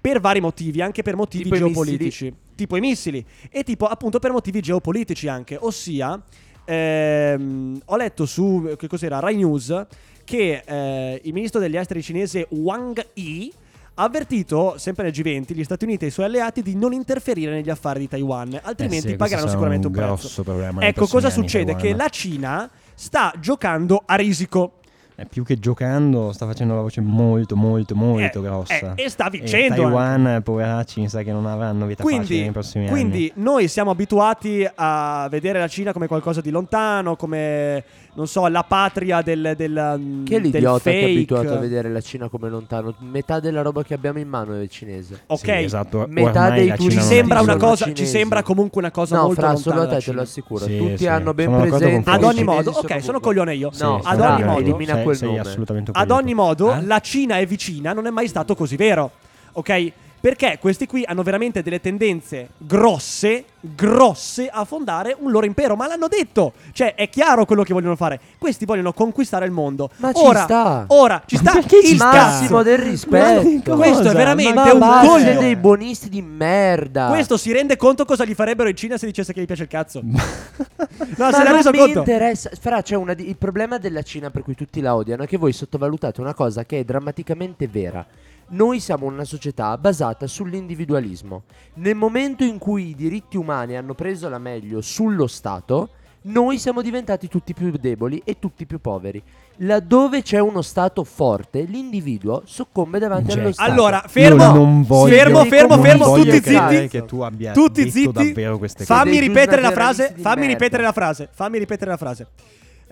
Per 0.00 0.20
vari 0.20 0.40
motivi, 0.40 0.80
anche 0.80 1.02
per 1.02 1.14
motivi 1.14 1.44
Tipo 1.44 1.56
i 1.56 1.58
geopolitici. 1.58 2.34
Tipo 2.54 2.76
i 2.76 2.80
missili. 2.80 3.22
E 3.50 3.62
tipo 3.62 3.84
appunto 3.84 4.18
per 4.18 4.32
motivi 4.32 4.62
geopolitici 4.62 5.28
anche. 5.28 5.58
Ossia, 5.60 6.18
ehm, 6.64 7.82
ho 7.84 7.96
letto 7.96 8.24
su, 8.24 8.74
che 8.78 8.88
cos'era, 8.88 9.18
Rai 9.18 9.36
News, 9.36 9.86
che 10.30 10.62
eh, 10.64 11.20
il 11.24 11.32
ministro 11.32 11.58
degli 11.58 11.76
esteri 11.76 12.02
cinese 12.02 12.46
Wang 12.50 13.04
Yi 13.14 13.52
ha 13.94 14.04
avvertito, 14.04 14.74
sempre 14.78 15.02
nel 15.02 15.12
G20, 15.12 15.52
gli 15.52 15.64
Stati 15.64 15.84
Uniti 15.84 16.04
e 16.04 16.08
i 16.08 16.10
suoi 16.12 16.26
alleati 16.26 16.62
di 16.62 16.76
non 16.76 16.92
interferire 16.92 17.50
negli 17.52 17.68
affari 17.68 17.98
di 18.00 18.08
Taiwan, 18.08 18.58
altrimenti 18.62 19.06
Eh 19.08 19.10
sì, 19.10 19.16
pagheranno 19.16 19.48
sicuramente 19.48 19.88
un, 19.88 19.92
un 19.92 19.98
prezzo. 19.98 20.14
grosso 20.14 20.42
problema 20.44 20.80
nei 20.80 20.88
Ecco, 20.90 21.06
cosa 21.08 21.26
anni, 21.26 21.34
succede? 21.34 21.74
Che 21.74 21.94
la 21.96 22.08
Cina 22.08 22.70
sta 22.94 23.32
giocando 23.40 24.02
a 24.06 24.14
risico. 24.14 24.74
Eh, 25.16 25.26
più 25.26 25.44
che 25.44 25.58
giocando, 25.58 26.32
sta 26.32 26.46
facendo 26.46 26.72
una 26.72 26.80
voce 26.80 27.02
molto, 27.02 27.54
molto, 27.54 27.94
molto 27.94 28.38
Eh, 28.38 28.42
grossa. 28.42 28.94
eh, 28.94 29.02
e 29.04 29.08
sta 29.10 29.26
E 29.26 29.30
vincendo 29.30 29.74
Taiwan, 29.82 30.40
poveracci, 30.42 31.00
mi 31.00 31.08
sa 31.10 31.22
che 31.22 31.30
non 31.30 31.44
avranno 31.44 31.84
vita 31.84 32.02
facile 32.02 32.24
Quindi, 32.24 32.42
nei 32.42 32.52
prossimi 32.52 32.88
quindi 32.88 33.30
noi 33.34 33.68
siamo 33.68 33.90
abituati 33.90 34.66
a 34.74 35.26
vedere 35.30 35.58
la 35.58 35.68
Cina 35.68 35.92
come 35.92 36.06
qualcosa 36.06 36.40
di 36.40 36.48
lontano, 36.48 37.16
come 37.16 37.84
non 38.12 38.26
so, 38.26 38.46
la 38.48 38.64
patria 38.64 39.22
del, 39.22 39.54
del, 39.56 39.96
mm, 39.98 40.24
Che 40.24 40.36
è 40.36 40.38
l'idiota 40.40 40.90
che 40.90 41.00
è 41.00 41.04
abituato 41.04 41.52
a 41.52 41.56
vedere 41.56 41.88
la 41.90 42.00
Cina 42.00 42.28
come 42.28 42.48
lontano? 42.48 42.94
Metà 42.98 43.40
della 43.40 43.62
roba 43.62 43.82
che 43.84 43.94
abbiamo 43.94 44.18
in 44.18 44.28
mano 44.28 44.54
è 44.60 44.66
cinese. 44.68 45.22
Ok, 45.26 45.38
Sì, 45.38 45.50
esatto. 45.50 46.06
Metà 46.08 46.44
Ormai 46.44 46.66
dei 46.66 46.76
turisti 46.76 47.00
ci 47.00 47.00
sembra, 47.06 47.40
una 47.40 47.52
sono 47.52 47.64
cosa, 47.64 47.92
ci 47.92 48.06
sembra 48.06 48.42
comunque 48.42 48.80
una 48.80 48.90
cosa 48.90 49.16
no, 49.16 49.22
molto 49.26 49.40
Fra, 49.40 49.52
lontana 49.52 49.74
solo 49.76 49.82
a 49.88 49.96
te 49.96 50.04
te 50.04 50.12
lo 50.12 50.22
assicuro. 50.22 50.64
Sì, 50.64 50.76
Tutti 50.76 50.96
sì. 50.98 51.06
hanno 51.06 51.34
ben 51.34 51.46
Sono 51.50 51.60
presente. 51.60 52.10
Ad 52.10 52.24
ogni 52.24 52.44
modo, 52.44 52.70
ok, 52.70 52.76
sono 52.76 52.92
ovunque. 52.94 53.20
coglione 53.20 53.54
io. 53.54 53.68
No, 53.68 53.72
sono 53.74 54.00
ad 54.04 54.20
ogni 54.20 54.44
modo, 54.44 54.60
elimina 54.60 54.96
quel 54.98 55.18
nome. 55.20 55.38
assolutamente 55.40 55.90
Ad 55.94 56.10
ogni 56.10 56.34
modo, 56.34 56.74
Eh? 56.74 56.82
la 56.84 56.98
Cina 57.00 57.38
è 57.38 57.46
vicina 57.46 57.92
non 57.92 58.06
è 58.06 58.10
mai 58.10 58.26
stato 58.28 58.54
così 58.54 58.76
vero. 58.76 59.10
Ok? 59.52 59.92
Perché 60.20 60.58
questi 60.60 60.86
qui 60.86 61.02
hanno 61.06 61.22
veramente 61.22 61.62
delle 61.62 61.80
tendenze 61.80 62.50
grosse, 62.58 63.44
grosse 63.58 64.48
a 64.52 64.64
fondare 64.66 65.16
un 65.18 65.30
loro 65.30 65.46
impero. 65.46 65.76
Ma 65.76 65.86
l'hanno 65.86 66.08
detto. 66.08 66.52
Cioè, 66.72 66.94
è 66.94 67.08
chiaro 67.08 67.46
quello 67.46 67.62
che 67.62 67.72
vogliono 67.72 67.96
fare. 67.96 68.20
Questi 68.36 68.66
vogliono 68.66 68.92
conquistare 68.92 69.46
il 69.46 69.50
mondo. 69.50 69.88
Ma 69.96 70.12
ci 70.12 70.22
ora, 70.22 70.42
sta. 70.42 70.84
Ora, 70.88 71.22
ci 71.24 71.36
sta 71.36 71.52
perché 71.52 71.82
ci 71.82 71.92
il. 71.92 71.96
Massimo 71.96 72.62
del 72.62 72.76
rispetto. 72.78 73.76
Questo 73.76 74.10
è 74.10 74.12
veramente 74.14 74.74
Ma 74.74 75.00
un 75.00 75.06
coglio. 75.06 75.40
dei 75.40 75.56
buonisti 75.56 76.10
di 76.10 76.20
merda. 76.20 77.06
Questo 77.08 77.38
si 77.38 77.50
rende 77.50 77.76
conto 77.78 78.04
cosa 78.04 78.24
gli 78.26 78.34
farebbero 78.34 78.68
in 78.68 78.76
Cina 78.76 78.98
se 78.98 79.06
dicesse 79.06 79.32
che 79.32 79.40
gli 79.40 79.46
piace 79.46 79.62
il 79.62 79.68
cazzo. 79.68 80.02
no, 80.04 80.12
Ma 80.16 80.18
se 81.32 81.38
ne 81.38 81.42
ha 81.42 81.44
non 81.44 81.56
reso 81.56 81.70
mi 81.70 81.78
conto. 81.78 81.98
interessa. 82.00 82.50
Fra, 82.60 82.82
c'è 82.82 82.94
una 82.94 83.14
di- 83.14 83.26
il 83.28 83.36
problema 83.36 83.78
della 83.78 84.02
Cina 84.02 84.30
per 84.30 84.42
cui 84.42 84.54
tutti 84.54 84.82
la 84.82 84.94
odiano 84.94 85.22
è 85.22 85.26
che 85.26 85.38
voi 85.38 85.52
sottovalutate 85.52 86.20
una 86.20 86.34
cosa 86.34 86.64
che 86.64 86.80
è 86.80 86.84
drammaticamente 86.84 87.66
vera. 87.68 88.04
Noi 88.52 88.80
siamo 88.80 89.06
una 89.06 89.24
società 89.24 89.76
basata 89.78 90.26
sull'individualismo. 90.26 91.44
Nel 91.74 91.94
momento 91.94 92.42
in 92.42 92.58
cui 92.58 92.88
i 92.88 92.94
diritti 92.96 93.36
umani 93.36 93.76
hanno 93.76 93.94
preso 93.94 94.28
la 94.28 94.38
meglio 94.38 94.80
sullo 94.80 95.28
Stato, 95.28 95.90
noi 96.22 96.58
siamo 96.58 96.82
diventati 96.82 97.28
tutti 97.28 97.54
più 97.54 97.70
deboli 97.70 98.20
e 98.24 98.38
tutti 98.40 98.66
più 98.66 98.80
poveri. 98.80 99.22
Laddove 99.58 100.22
c'è 100.22 100.40
uno 100.40 100.62
Stato 100.62 101.04
forte, 101.04 101.62
l'individuo 101.62 102.42
soccombe 102.44 102.98
davanti 102.98 103.28
Jack, 103.28 103.38
allo 103.40 103.52
Stato. 103.52 103.70
Allora, 103.70 104.04
fermo, 104.08 104.44
non 104.52 104.82
voglio- 104.82 105.14
fermo, 105.14 105.44
fermo, 105.44 105.78
fermo, 105.78 106.14
tutti 106.14 106.42
zitti. 106.42 106.88
che 106.88 107.04
tu 107.04 107.20
abbia 107.20 107.52
Tutti 107.52 107.84
detto 107.84 107.92
zitti. 107.96 108.12
davvero 108.12 108.58
queste 108.58 108.84
cose. 108.84 108.92
Fammi 108.98 109.10
Dei 109.12 109.20
ripetere 109.20 109.62
la 109.62 109.70
frase, 109.70 110.14
fammi 110.18 110.46
ripetere 110.46 110.82
la 110.82 110.92
frase, 110.92 111.28
fammi 111.32 111.58
ripetere 111.58 111.90
la 111.92 111.96
frase. 111.96 112.26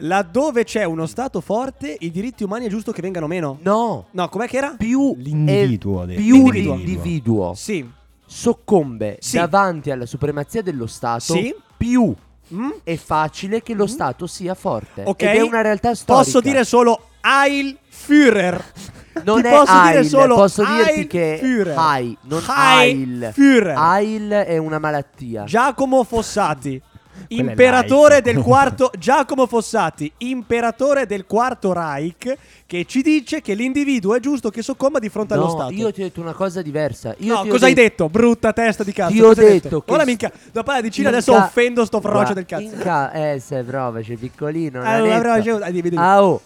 Laddove 0.01 0.65
c'è 0.65 0.85
uno 0.85 1.07
Stato 1.07 1.41
forte, 1.41 1.97
i 2.01 2.11
diritti 2.11 2.45
umani 2.45 2.67
è 2.67 2.69
giusto 2.69 2.93
che 2.93 3.03
vengano 3.03 3.27
meno. 3.27 3.59
No, 3.63 4.07
No, 4.13 4.29
com'è 4.29 4.47
che 4.47 4.57
era? 4.59 4.75
più 4.79 5.15
L'individuo, 5.17 6.01
è- 6.01 6.03
ha 6.03 6.07
detto. 6.07 6.21
più 6.21 6.35
L'individuo. 6.51 6.75
l'individuo 6.77 7.55
Sì. 7.55 7.91
soccombe 8.25 9.17
Sì. 9.21 9.37
davanti 9.37 9.91
alla 9.91 10.07
supremazia 10.07 10.63
dello 10.63 10.87
Stato, 10.87 11.33
Sì. 11.35 11.55
più 11.77 12.15
Mm? 12.55 12.71
è 12.85 12.97
facile 12.97 13.63
che 13.63 13.75
lo 13.75 13.87
Stato 13.87 14.27
sia 14.27 14.55
forte. 14.55 15.03
Ok. 15.05 15.23
Ed 15.23 15.29
è 15.37 15.41
una 15.41 15.61
realtà 15.61 15.95
storica. 15.95 16.25
Posso 16.25 16.41
dire 16.41 16.65
solo 16.65 17.09
Heil 17.21 17.77
Führer. 17.91 18.65
non 19.25 19.43
Ti 19.43 19.49
è 19.49 19.51
posso 19.51 19.81
dire 19.83 19.95
Heil, 19.99 20.07
solo 20.07 20.35
posso 20.37 20.63
Heil 20.63 20.85
dirti 20.85 21.07
che 21.09 21.39
Führer. 21.43 21.77
Heil, 21.77 22.17
non 22.23 22.43
Heil 22.49 23.23
Heil. 23.25 23.33
Führer. 23.35 23.77
Heil 23.77 24.31
è 24.31 24.57
una 24.57 24.79
malattia. 24.79 25.45
Giacomo 25.45 26.05
Fossati. 26.05 26.81
Imperatore 27.29 28.23
del 28.23 28.39
quarto 28.41 28.91
Giacomo 28.99 29.47
Fossati, 29.47 30.11
imperatore 30.19 31.07
del 31.07 31.27
quarto 31.27 31.73
Reich, 31.73 32.37
che 32.67 32.85
ci 32.87 33.03
dice 33.03 33.41
che 33.41 33.55
l'individuo 33.55 34.15
è 34.15 34.21
giusto 34.21 34.51
che 34.51 34.63
soccomba 34.63 34.99
di 34.99 35.09
fronte 35.09 35.35
allo 35.35 35.45
No, 35.45 35.51
Stato. 35.51 35.73
io 35.73 35.93
ti 35.93 36.01
ho 36.01 36.05
detto 36.05 36.21
una 36.21 36.33
cosa 36.33 36.63
diversa. 36.63 37.15
Io 37.19 37.35
no, 37.35 37.47
cosa 37.47 37.67
hai 37.67 37.75
detto- 37.75 38.05
detto? 38.05 38.09
Brutta 38.09 38.53
testa 38.53 38.85
di 38.85 38.93
cazzo. 38.93 39.13
Ti 39.13 39.21
ho 39.23 39.29
hai 39.31 39.35
detto 39.35 39.81
che 39.83 39.93
Ora 39.93 40.05
minchia, 40.05 40.31
da 40.53 40.63
parlare 40.63 40.83
di 40.83 40.91
Cina 40.91 41.09
in 41.09 41.15
adesso 41.15 41.35
offendo 41.35 41.85
sto 41.85 42.01
frocio 42.01 42.33
del 42.33 42.47
cazzo. 42.47 42.63
in 42.65 42.79
ca- 42.79 43.13
eh, 43.13 43.41
se 43.41 43.63
prova, 43.63 44.01
c'è 44.01 44.15
piccolino. 44.15 44.83
Ragione. 44.83 45.65
Ah, 45.65 45.71
dimmi, 45.71 45.91
dimmi. 45.91 46.03
Ah, 46.03 46.23
oh, 46.25 46.41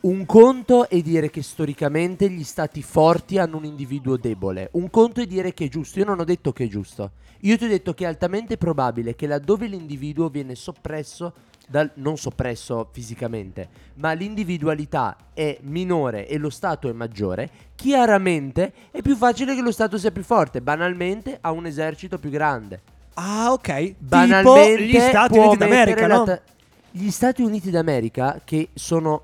un 0.00 0.26
conto 0.26 0.88
è 0.88 1.00
dire 1.00 1.28
che 1.28 1.42
storicamente 1.42 2.30
gli 2.30 2.44
stati 2.44 2.82
forti 2.82 3.36
hanno 3.36 3.56
un 3.56 3.64
individuo 3.64 4.16
debole. 4.16 4.68
Un 4.72 4.90
conto 4.90 5.20
è 5.20 5.26
dire 5.26 5.52
che 5.52 5.64
è 5.64 5.68
giusto. 5.68 5.98
Io 5.98 6.04
non 6.04 6.20
ho 6.20 6.24
detto 6.24 6.52
che 6.52 6.64
è 6.64 6.68
giusto. 6.68 7.10
Io 7.40 7.56
ti 7.56 7.64
ho 7.64 7.68
detto 7.68 7.94
che 7.94 8.04
è 8.04 8.06
altamente 8.06 8.56
probabile 8.56 9.16
che 9.16 9.26
laddove 9.26 9.66
l'individuo 9.66 10.28
viene 10.28 10.54
soppresso, 10.54 11.32
dal, 11.66 11.90
non 11.94 12.16
soppresso 12.16 12.88
fisicamente, 12.92 13.68
ma 13.94 14.12
l'individualità 14.12 15.16
è 15.34 15.58
minore 15.62 16.28
e 16.28 16.38
lo 16.38 16.50
Stato 16.50 16.88
è 16.88 16.92
maggiore, 16.92 17.50
chiaramente 17.74 18.72
è 18.92 19.02
più 19.02 19.16
facile 19.16 19.54
che 19.56 19.62
lo 19.62 19.72
Stato 19.72 19.98
sia 19.98 20.12
più 20.12 20.22
forte. 20.22 20.60
Banalmente 20.60 21.38
ha 21.40 21.50
un 21.50 21.66
esercito 21.66 22.18
più 22.18 22.30
grande. 22.30 22.80
Ah, 23.14 23.52
ok. 23.52 23.76
Tipo 23.76 23.96
Banalmente 23.98 24.84
gli 24.84 24.98
Stati 24.98 25.38
Uniti 25.38 25.56
d'America, 25.56 26.06
no? 26.06 26.40
Gli 26.90 27.10
Stati 27.10 27.42
Uniti 27.42 27.70
d'America, 27.70 28.40
che 28.44 28.68
sono 28.74 29.22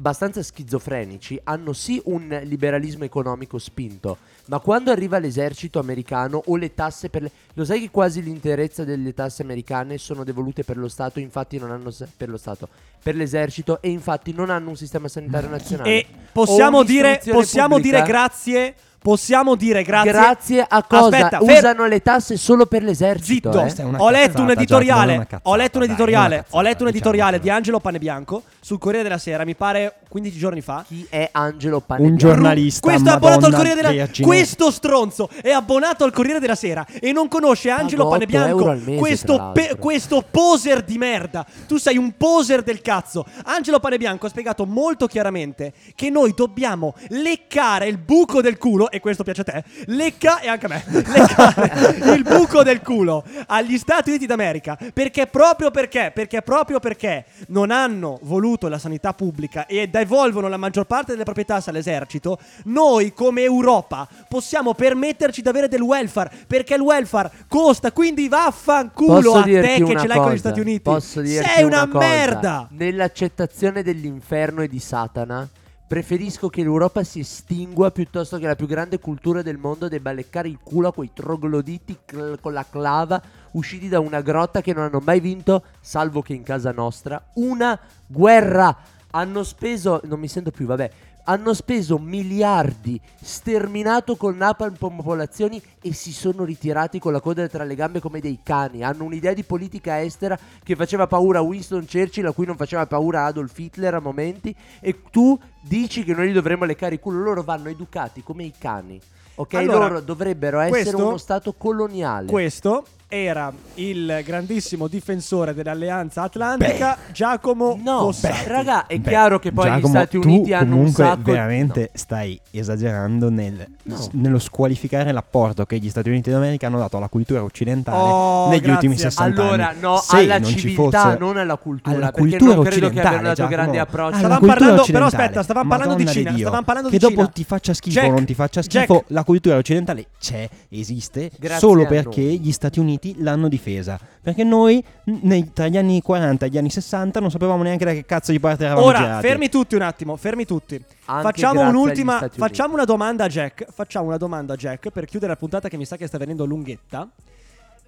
abbastanza 0.00 0.42
schizofrenici, 0.42 1.38
hanno 1.44 1.74
sì 1.74 2.00
un 2.06 2.40
liberalismo 2.44 3.04
economico 3.04 3.58
spinto, 3.58 4.16
ma 4.46 4.58
quando 4.58 4.90
arriva 4.90 5.18
l'esercito 5.18 5.78
americano 5.78 6.42
o 6.46 6.56
le 6.56 6.72
tasse 6.74 7.10
per 7.10 7.22
le... 7.22 7.30
Lo 7.52 7.66
sai 7.66 7.80
che 7.80 7.90
quasi 7.90 8.22
l'interezza 8.22 8.82
delle 8.82 9.12
tasse 9.12 9.42
americane 9.42 9.98
sono 9.98 10.24
devolute 10.24 10.64
per 10.64 10.78
lo 10.78 10.88
Stato, 10.88 11.20
infatti 11.20 11.58
non 11.58 11.70
hanno... 11.70 11.92
per 12.16 12.30
lo 12.30 12.38
Stato, 12.38 12.66
per 13.02 13.14
l'esercito 13.14 13.82
e 13.82 13.90
infatti 13.90 14.32
non 14.32 14.48
hanno 14.48 14.70
un 14.70 14.76
sistema 14.76 15.06
sanitario 15.06 15.50
nazionale. 15.50 15.90
E 15.90 16.06
possiamo 16.32 16.82
dire, 16.82 17.20
possiamo 17.30 17.74
pubblica. 17.76 17.96
dire 17.98 18.08
grazie. 18.08 18.74
Possiamo 19.02 19.54
dire 19.54 19.82
grazie. 19.82 20.12
Grazie 20.12 20.66
a 20.68 20.82
cosa? 20.82 21.04
Aspetta, 21.16 21.38
fer- 21.38 21.58
Usano 21.58 21.86
le 21.86 22.02
tasse 22.02 22.36
solo 22.36 22.66
per 22.66 22.82
l'esercito. 22.82 23.50
Zitto, 23.66 23.82
eh? 23.82 23.96
Ho 23.96 24.10
letto 24.10 24.42
un 24.42 24.50
editoriale. 24.50 25.16
Cazzata, 25.16 25.40
ho 25.44 25.56
letto 25.56 25.78
un 25.78 25.84
dai, 25.86 25.94
editoriale. 25.94 26.44
ho 26.50 26.60
letto 26.60 26.82
un 26.82 26.88
editoriale 26.90 27.40
di 27.40 27.48
Angelo 27.48 27.80
Panebianco 27.80 28.42
sul 28.60 28.78
Corriere 28.78 29.02
della 29.04 29.18
Sera, 29.18 29.44
mi 29.44 29.54
pare 29.54 29.96
15 30.08 30.38
giorni 30.38 30.60
fa. 30.60 30.84
Chi 30.86 31.06
è 31.08 31.28
Angelo 31.32 31.76
Un 31.76 31.82
Panebianco? 31.86 32.18
giornalista. 32.18 32.80
Questo 32.88 33.08
è 33.08 33.12
abbonato 33.12 33.46
al 33.46 33.54
Corriere 33.54 33.74
della 33.76 33.92
Vergine. 33.92 34.26
Questo 34.26 34.70
stronzo 34.70 35.30
è 35.40 35.50
abbonato 35.50 36.04
al 36.04 36.12
Corriere 36.12 36.40
della 36.40 36.54
Sera 36.54 36.86
e 37.00 37.12
non 37.12 37.28
conosce 37.28 37.70
Angelo 37.70 38.08
Paga 38.08 38.24
8 38.24 38.26
Panebianco. 38.26 38.84
mese, 38.84 38.98
questo, 38.98 39.36
l'altro. 39.36 39.76
questo 39.76 40.24
poser 40.30 40.82
di 40.82 40.98
merda. 40.98 41.46
Tu 41.66 41.78
sei 41.78 41.96
un 41.96 42.16
poser 42.16 42.62
del 42.62 42.82
cazzo. 42.82 43.24
Angelo 43.44 43.80
Panebianco 43.80 44.26
ha 44.26 44.28
spiegato 44.28 44.66
molto 44.66 45.06
chiaramente 45.06 45.72
che 45.94 46.10
noi 46.10 46.34
dobbiamo 46.36 46.94
leccare 47.08 47.86
il 47.86 47.98
buco 47.98 48.42
del 48.42 48.58
culo. 48.58 48.90
E 48.90 49.00
questo 49.00 49.22
piace 49.22 49.40
a 49.40 49.44
te. 49.44 49.64
Lecca 49.86 50.40
e 50.40 50.48
anche 50.48 50.66
a 50.66 50.68
me. 50.68 50.84
Leccare 50.90 52.14
il 52.14 52.22
buco 52.22 52.62
del 52.62 52.82
culo 52.82 53.24
agli 53.46 53.78
Stati 53.78 54.10
Uniti 54.10 54.26
d'America. 54.26 54.76
Perché 54.92 55.26
proprio 55.26 55.70
perché? 55.70 56.10
Perché 56.14 56.42
proprio 56.42 56.78
perché 56.78 57.24
non 57.48 57.70
hanno 57.70 58.18
voluto 58.22 58.49
la 58.68 58.78
sanità 58.78 59.12
pubblica 59.12 59.66
e 59.66 59.88
devolvono 59.88 60.48
la 60.48 60.56
maggior 60.56 60.86
parte 60.86 61.12
delle 61.12 61.24
proprietà 61.24 61.62
all'esercito, 61.64 62.38
noi 62.64 63.12
come 63.12 63.42
Europa 63.42 64.08
possiamo 64.28 64.74
permetterci 64.74 65.42
di 65.42 65.48
avere 65.48 65.68
del 65.68 65.82
welfare 65.82 66.30
perché 66.46 66.74
il 66.74 66.80
welfare 66.80 67.30
costa, 67.48 67.92
quindi 67.92 68.28
vaffanculo 68.28 69.32
Posso 69.32 69.36
a 69.38 69.42
te 69.42 69.60
che 69.60 69.82
una 69.82 70.00
ce 70.00 70.06
l'hai 70.06 70.16
con 70.16 70.26
gli 70.26 70.30
cosa? 70.30 70.36
Stati 70.36 70.60
Uniti. 70.60 71.00
Sei 71.00 71.64
una, 71.64 71.88
cosa? 71.88 72.06
merda. 72.06 72.68
Nell'accettazione 72.70 73.82
dell'inferno 73.82 74.62
e 74.62 74.68
di 74.68 74.78
Satana, 74.78 75.48
preferisco 75.90 76.48
che 76.48 76.62
l'Europa 76.62 77.02
si 77.02 77.18
estingua 77.18 77.90
piuttosto 77.90 78.38
che 78.38 78.46
la 78.46 78.54
più 78.54 78.68
grande 78.68 79.00
cultura 79.00 79.42
del 79.42 79.58
mondo 79.58 79.88
debba 79.88 80.12
leccare 80.12 80.46
il 80.46 80.60
culo 80.62 80.86
a 80.86 80.92
quei 80.92 81.10
trogloditi 81.12 81.98
cl- 82.04 82.38
con 82.40 82.52
la 82.52 82.64
clava 82.64 83.20
usciti 83.54 83.88
da 83.88 83.98
una 83.98 84.20
grotta 84.20 84.60
che 84.60 84.72
non 84.72 84.84
hanno 84.84 85.02
mai 85.04 85.18
vinto, 85.18 85.64
salvo 85.80 86.22
che 86.22 86.32
in 86.32 86.44
casa 86.44 86.70
nostra, 86.70 87.20
una 87.34 87.76
guerra. 88.06 88.98
Hanno 89.10 89.42
speso, 89.42 90.00
non 90.04 90.20
mi 90.20 90.28
sento 90.28 90.52
più, 90.52 90.66
vabbè. 90.66 90.90
Hanno 91.24 91.54
speso 91.54 91.98
miliardi, 91.98 93.00
sterminato 93.22 94.16
con 94.16 94.36
napalm 94.36 94.74
popolazioni 94.74 95.60
e 95.80 95.92
si 95.92 96.12
sono 96.12 96.44
ritirati 96.44 96.98
con 96.98 97.12
la 97.12 97.20
coda 97.20 97.46
tra 97.48 97.64
le 97.64 97.74
gambe 97.74 98.00
come 98.00 98.20
dei 98.20 98.40
cani. 98.42 98.82
Hanno 98.82 99.04
un'idea 99.04 99.32
di 99.32 99.42
politica 99.44 100.00
estera 100.00 100.38
che 100.62 100.76
faceva 100.76 101.06
paura 101.06 101.38
a 101.38 101.42
Winston 101.42 101.86
Churchill, 101.90 102.26
a 102.26 102.32
cui 102.32 102.46
non 102.46 102.56
faceva 102.56 102.86
paura 102.86 103.24
Adolf 103.26 103.56
Hitler 103.58 103.94
a 103.94 104.00
momenti. 104.00 104.54
E 104.80 105.02
tu 105.10 105.38
dici 105.60 106.04
che 106.04 106.14
noi 106.14 106.28
li 106.28 106.32
dovremmo 106.32 106.64
leccare 106.64 106.94
il 106.94 107.00
culo. 107.00 107.22
Loro 107.22 107.42
vanno 107.42 107.68
educati 107.68 108.22
come 108.22 108.44
i 108.44 108.52
cani. 108.56 109.00
Ok, 109.36 109.54
Allora, 109.54 109.88
loro 109.88 110.00
dovrebbero 110.00 110.60
essere 110.60 110.82
questo- 110.82 111.06
uno 111.06 111.16
stato 111.16 111.54
coloniale. 111.54 112.26
Questo 112.26 112.84
era 113.12 113.52
il 113.74 114.22
grandissimo 114.24 114.86
difensore 114.86 115.52
dell'Alleanza 115.52 116.22
Atlantica, 116.22 116.96
Giacomo 117.12 117.76
No, 117.82 117.98
Fossati. 118.02 118.46
raga, 118.48 118.86
è 118.86 118.98
Beh, 119.00 119.08
chiaro 119.08 119.40
che 119.40 119.50
poi 119.50 119.64
Giacomo, 119.64 119.86
gli 119.86 119.90
Stati 119.90 120.16
Uniti 120.16 120.52
hanno 120.52 120.64
un 120.64 120.70
comunque 120.92 121.04
sacco 121.04 121.32
veramente 121.32 121.90
stai 121.92 122.40
esagerando 122.52 123.28
nel- 123.28 123.66
No. 123.82 123.96
s- 123.96 124.10
nello 124.12 124.38
squalificare 124.38 125.10
l'apporto 125.10 125.66
che 125.66 125.78
gli 125.78 125.88
Stati 125.90 126.08
Uniti 126.08 126.30
d'America 126.30 126.68
hanno 126.68 126.78
dato 126.78 126.98
alla 126.98 127.08
cultura 127.08 127.42
occidentale 127.42 127.98
Oh, 127.98 128.48
negli 128.48 128.58
grazie. 128.60 128.72
ultimi 128.74 128.96
60 128.96 129.42
Allora, 129.42 129.68
anni. 129.70 129.80
no, 129.80 129.96
Se 129.96 130.16
alla 130.16 130.38
non 130.38 130.48
ci 130.48 130.58
civiltà, 130.58 131.02
fosse- 131.02 131.18
non 131.18 131.36
alla 131.36 131.56
cultura. 131.56 131.96
alla 131.96 132.12
perché 132.12 132.20
cultura 132.20 132.54
non 132.54 132.62
credo 132.64 132.78
che 132.78 132.86
occidentale, 132.86 133.06
abbiano 133.16 133.22
dato 133.22 133.34
Giacomo. 133.34 133.56
grandi 133.56 133.78
approcci. 133.78 134.18
Stavamo 134.18 134.46
parlando- 134.46 134.84
però 134.90 135.04
aspetta, 135.06 135.42
stavamo 135.42 135.68
parlando 135.68 135.94
di 135.94 136.06
Cina, 136.06 136.30
Dio. 136.30 136.38
stavamo 136.46 136.62
parlando 136.64 136.88
che 136.90 136.98
di 136.98 137.02
dopo 137.02 137.14
Cina. 137.16 137.28
ti 137.28 137.44
faccia 137.44 137.74
schifo 137.74 138.00
o 138.00 138.10
non 138.10 138.24
ti 138.24 138.34
faccia 138.34 138.60
Jack. 138.60 138.84
schifo, 138.84 139.04
la 139.08 139.24
cultura 139.24 139.56
occidentale 139.56 140.06
c'è, 140.20 140.48
esiste, 140.68 141.30
Grazie 141.38 141.58
solo 141.58 141.86
perché 141.86 142.20
gli 142.20 142.52
Stati 142.52 142.78
Uniti 142.78 142.98
l'hanno 143.18 143.48
difesa. 143.48 143.98
Perché 144.22 144.44
noi 144.44 144.82
nei- 145.04 145.52
tra 145.52 145.66
gli 145.68 145.76
anni 145.76 146.00
40 146.02 146.46
e 146.46 146.48
gli 146.50 146.58
anni 146.58 146.70
60 146.70 147.20
non 147.20 147.30
sapevamo 147.30 147.62
neanche 147.62 147.84
da 147.84 147.92
che 147.92 148.04
cazzo 148.04 148.32
di 148.32 148.40
parte 148.40 148.64
eravamo 148.64 148.86
Ora, 148.86 148.98
girati. 148.98 149.26
fermi 149.26 149.48
tutti 149.48 149.74
un 149.74 149.82
attimo, 149.82 150.16
fermi 150.16 150.44
tutti. 150.44 150.74
Anche 151.06 151.22
facciamo 151.22 151.60
un'ultima, 151.68 152.18
Uniti. 152.20 152.38
facciamo 152.38 152.74
una 152.74 152.84
domanda 152.84 153.24
a 153.24 153.28
Jack. 153.28 153.66
Facciamo 153.72 154.06
una 154.06 154.16
domanda 154.16 154.52
a 154.54 154.56
Jack 154.56 154.90
per 154.90 155.06
chiudere 155.06 155.32
la 155.32 155.38
puntata 155.38 155.68
che 155.68 155.76
mi 155.76 155.84
sa 155.86 155.96
che 155.96 156.06
sta 156.06 156.18
venendo 156.18 156.44
lunghetta. 156.44 157.08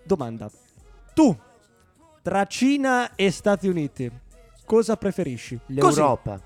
Domanda. 0.04 0.50
Tu, 1.14 1.36
tra 2.22 2.44
Cina 2.46 3.10
e 3.14 3.30
Stati 3.30 3.68
Uniti, 3.68 4.10
cosa 4.64 4.96
preferisci? 4.96 5.58
Così. 5.78 5.98
L'Europa. 5.98 6.40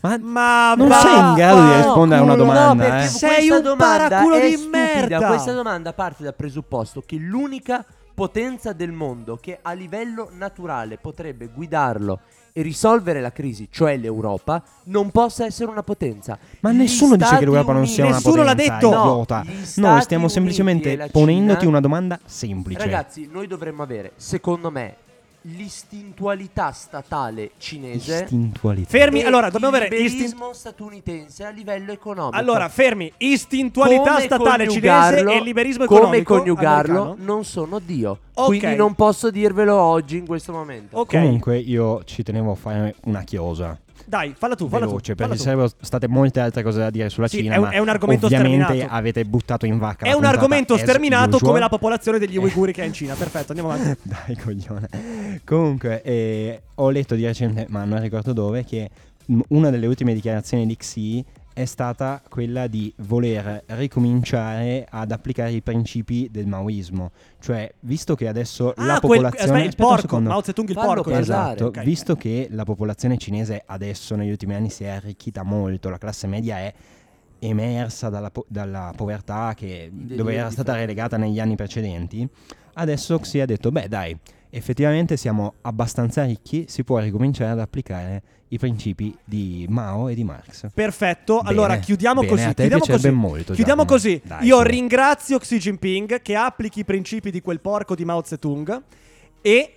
Ma 0.00 0.18
Ma 0.18 0.74
non 0.76 0.88
va- 0.88 1.00
sei 1.00 1.18
in 1.18 1.34
grado 1.34 1.62
di 1.62 1.68
va- 1.68 1.76
rispondere 1.76 2.20
a 2.20 2.24
una 2.24 2.34
No, 2.34 2.44
domanda, 2.44 2.84
perché 2.84 3.04
eh. 3.04 3.08
Sei 3.08 3.48
un 3.48 3.62
domanda 3.62 4.08
paraculo 4.08 4.38
di 4.38 4.68
merda. 4.70 5.26
Questa 5.28 5.52
domanda 5.52 5.92
parte 5.94 6.22
dal 6.22 6.34
presupposto 6.34 7.02
che 7.06 7.16
l'unica 7.16 7.82
potenza 8.14 8.72
del 8.72 8.92
mondo 8.92 9.36
che 9.36 9.58
a 9.60 9.72
livello 9.72 10.30
naturale 10.32 10.98
potrebbe 10.98 11.48
guidarlo 11.48 12.20
e 12.56 12.62
risolvere 12.62 13.20
la 13.20 13.32
crisi, 13.32 13.66
cioè 13.68 13.96
l'Europa, 13.96 14.62
non 14.84 15.10
possa 15.10 15.44
essere 15.44 15.68
una 15.70 15.82
potenza. 15.82 16.38
Ma 16.60 16.70
Gli 16.70 16.76
nessuno 16.76 17.16
dice 17.16 17.26
Stati 17.26 17.44
che 17.44 17.50
l'Europa 17.50 17.72
non 17.72 17.86
sia 17.88 18.04
una 18.06 18.14
Nessuno 18.14 18.42
l'ha 18.44 18.54
potenza, 18.54 18.74
detto. 18.74 18.86
idiota. 18.86 19.42
No, 19.42 19.88
Noi 19.88 20.00
stiamo 20.02 20.22
Uniti 20.24 20.38
semplicemente 20.38 20.96
la 20.96 21.08
ponendoti 21.08 21.58
Cina- 21.58 21.70
una 21.70 21.80
domanda 21.80 22.20
semplice. 22.24 22.78
Ragazzi, 22.78 23.28
noi 23.30 23.48
dovremmo 23.48 23.82
avere, 23.82 24.12
secondo 24.14 24.70
me, 24.70 24.96
l'istintualità 25.46 26.70
statale 26.72 27.52
cinese 27.58 28.22
Istintualità. 28.22 28.88
Fermi, 28.88 29.20
e 29.20 29.26
allora 29.26 29.50
dobbiamo 29.50 29.76
il 29.76 29.82
avere 29.82 30.00
istin- 30.00 30.22
liberismo 30.22 30.52
statunitense 30.52 31.44
a 31.44 31.50
livello 31.50 31.92
economico. 31.92 32.36
Allora, 32.36 32.68
fermi, 32.68 33.12
istintualità 33.18 34.14
Come 34.14 34.24
statale 34.24 34.68
cinese 34.68 35.18
e 35.20 35.40
liberismo 35.42 35.84
come 35.86 35.98
economico 36.00 36.36
coniugarlo 36.38 37.02
americano? 37.02 37.32
non 37.32 37.44
sono 37.44 37.78
Dio. 37.78 38.18
Ok. 38.34 38.46
Quindi 38.46 38.74
non 38.76 38.94
posso 38.94 39.30
dirvelo 39.30 39.76
oggi 39.76 40.16
in 40.16 40.26
questo 40.26 40.52
momento. 40.52 40.98
Ok, 40.98 41.10
Comunque 41.12 41.58
io 41.58 42.02
ci 42.04 42.22
tenevo 42.22 42.52
a 42.52 42.56
fare 42.56 42.94
una 43.04 43.22
chiosa 43.22 43.78
dai, 44.06 44.34
falla 44.36 44.54
tu, 44.54 44.68
falla 44.68 44.86
veloce 44.86 45.12
tu. 45.14 45.18
perché 45.18 45.36
ci 45.36 45.42
sarebbero 45.42 45.70
state 45.80 46.08
molte 46.08 46.40
altre 46.40 46.62
cose 46.62 46.78
da 46.78 46.90
dire 46.90 47.08
sulla 47.10 47.28
Sì, 47.28 47.38
Cina 47.38 47.54
è 47.54 47.56
un- 47.58 47.64
ma 47.64 47.70
è 47.70 47.78
un 47.78 47.88
argomento 47.88 48.26
ovviamente 48.26 48.62
sterminato. 48.64 48.94
avete 48.94 49.24
buttato 49.24 49.66
in 49.66 49.78
vacca 49.78 50.06
È 50.06 50.12
un 50.12 50.24
argomento 50.24 50.76
sterminato 50.76 51.38
come 51.38 51.58
la 51.60 51.68
popolazione 51.68 52.18
degli 52.18 52.36
uiguri 52.36 52.72
che 52.72 52.82
è 52.82 52.86
in 52.86 52.92
Cina. 52.94 53.14
Perfetto, 53.14 53.52
andiamo 53.52 53.70
avanti. 53.72 53.98
Dai, 54.02 54.36
coglione. 54.36 54.88
Comunque, 55.44 56.02
eh, 56.02 56.62
ho 56.76 56.90
letto 56.90 57.14
di 57.14 57.24
recente, 57.24 57.66
ma 57.68 57.84
non 57.84 58.00
ricordo 58.00 58.32
dove, 58.32 58.64
che 58.64 58.88
una 59.48 59.70
delle 59.70 59.86
ultime 59.86 60.12
dichiarazioni 60.14 60.66
di 60.66 60.76
Xi 60.76 61.24
è 61.54 61.64
stata 61.64 62.20
quella 62.28 62.66
di 62.66 62.92
voler 62.98 63.62
ricominciare 63.68 64.84
ad 64.90 65.12
applicare 65.12 65.52
i 65.52 65.62
principi 65.62 66.28
del 66.30 66.46
maoismo. 66.46 67.12
Cioè, 67.40 67.72
visto 67.80 68.14
che 68.16 68.28
adesso 68.28 68.74
la 68.76 68.96
Ah, 68.96 69.00
quel, 69.00 69.20
popolazione... 69.22 69.44
aspetta, 69.52 69.64
il 69.68 69.76
porco, 69.76 70.00
secondo. 70.00 70.28
Mao 70.30 70.42
Zedong 70.42 70.68
il 70.68 70.74
porco. 70.74 71.10
Esatto, 71.10 71.66
Ok. 71.66 71.82
visto 71.84 72.16
che 72.16 72.48
la 72.50 72.64
popolazione 72.64 73.16
cinese 73.16 73.62
adesso 73.64 74.16
negli 74.16 74.30
ultimi 74.30 74.54
anni 74.54 74.68
si 74.68 74.84
è 74.84 74.88
arricchita 74.88 75.42
molto, 75.44 75.88
la 75.88 75.98
classe 75.98 76.26
media 76.26 76.58
è 76.58 76.74
emersa 77.38 78.08
dalla, 78.08 78.30
po- 78.30 78.46
dalla 78.48 78.92
povertà 78.96 79.54
che, 79.54 79.90
dove 79.92 80.34
era 80.34 80.50
stata 80.50 80.72
fa. 80.72 80.78
relegata 80.78 81.16
negli 81.16 81.38
anni 81.38 81.56
precedenti, 81.56 82.26
adesso 82.74 83.22
si 83.22 83.38
è 83.38 83.44
detto, 83.44 83.70
beh 83.70 83.86
dai, 83.88 84.16
effettivamente 84.54 85.16
siamo 85.16 85.54
abbastanza 85.62 86.24
ricchi, 86.24 86.66
si 86.68 86.84
può 86.84 86.98
ricominciare 86.98 87.50
ad 87.50 87.58
applicare 87.60 88.22
i 88.48 88.58
principi 88.58 89.14
di 89.24 89.66
Mao 89.68 90.08
e 90.08 90.14
di 90.14 90.22
Marx. 90.24 90.68
Perfetto, 90.72 91.36
Bene, 91.38 91.48
allora 91.48 91.76
chiudiamo 91.78 92.20
bene, 92.20 92.32
così. 92.32 92.42
a 92.44 92.52
te 92.54 92.68
chiudiamo 92.68 92.84
così. 92.86 93.10
molto, 93.10 93.52
chiudiamo 93.54 93.82
Giacomo. 93.82 93.98
così. 93.98 94.20
Dai, 94.24 94.46
Io 94.46 94.56
su. 94.58 94.62
ringrazio 94.62 95.38
Xi 95.38 95.58
Jinping 95.58 96.22
che 96.22 96.36
applichi 96.36 96.80
i 96.80 96.84
principi 96.84 97.30
di 97.30 97.40
quel 97.40 97.60
porco 97.60 97.94
di 97.94 98.04
Mao 98.04 98.22
Zedong 98.24 98.82
e 99.40 99.74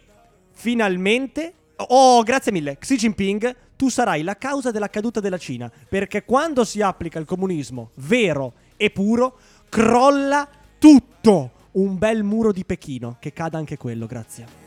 finalmente 0.51 1.53
Oh, 1.89 2.23
grazie 2.23 2.51
mille. 2.51 2.77
Xi 2.79 2.95
Jinping, 2.97 3.55
tu 3.75 3.89
sarai 3.89 4.23
la 4.23 4.35
causa 4.35 4.71
della 4.71 4.89
caduta 4.89 5.19
della 5.19 5.37
Cina, 5.37 5.71
perché 5.87 6.25
quando 6.25 6.65
si 6.65 6.81
applica 6.81 7.19
il 7.19 7.25
comunismo 7.25 7.91
vero 7.97 8.53
e 8.77 8.89
puro, 8.89 9.37
crolla 9.69 10.47
tutto. 10.79 11.51
Un 11.73 11.99
bel 11.99 12.23
muro 12.23 12.51
di 12.51 12.65
Pechino, 12.65 13.17
che 13.19 13.31
cada 13.31 13.59
anche 13.59 13.77
quello, 13.77 14.07
grazie. 14.07 14.66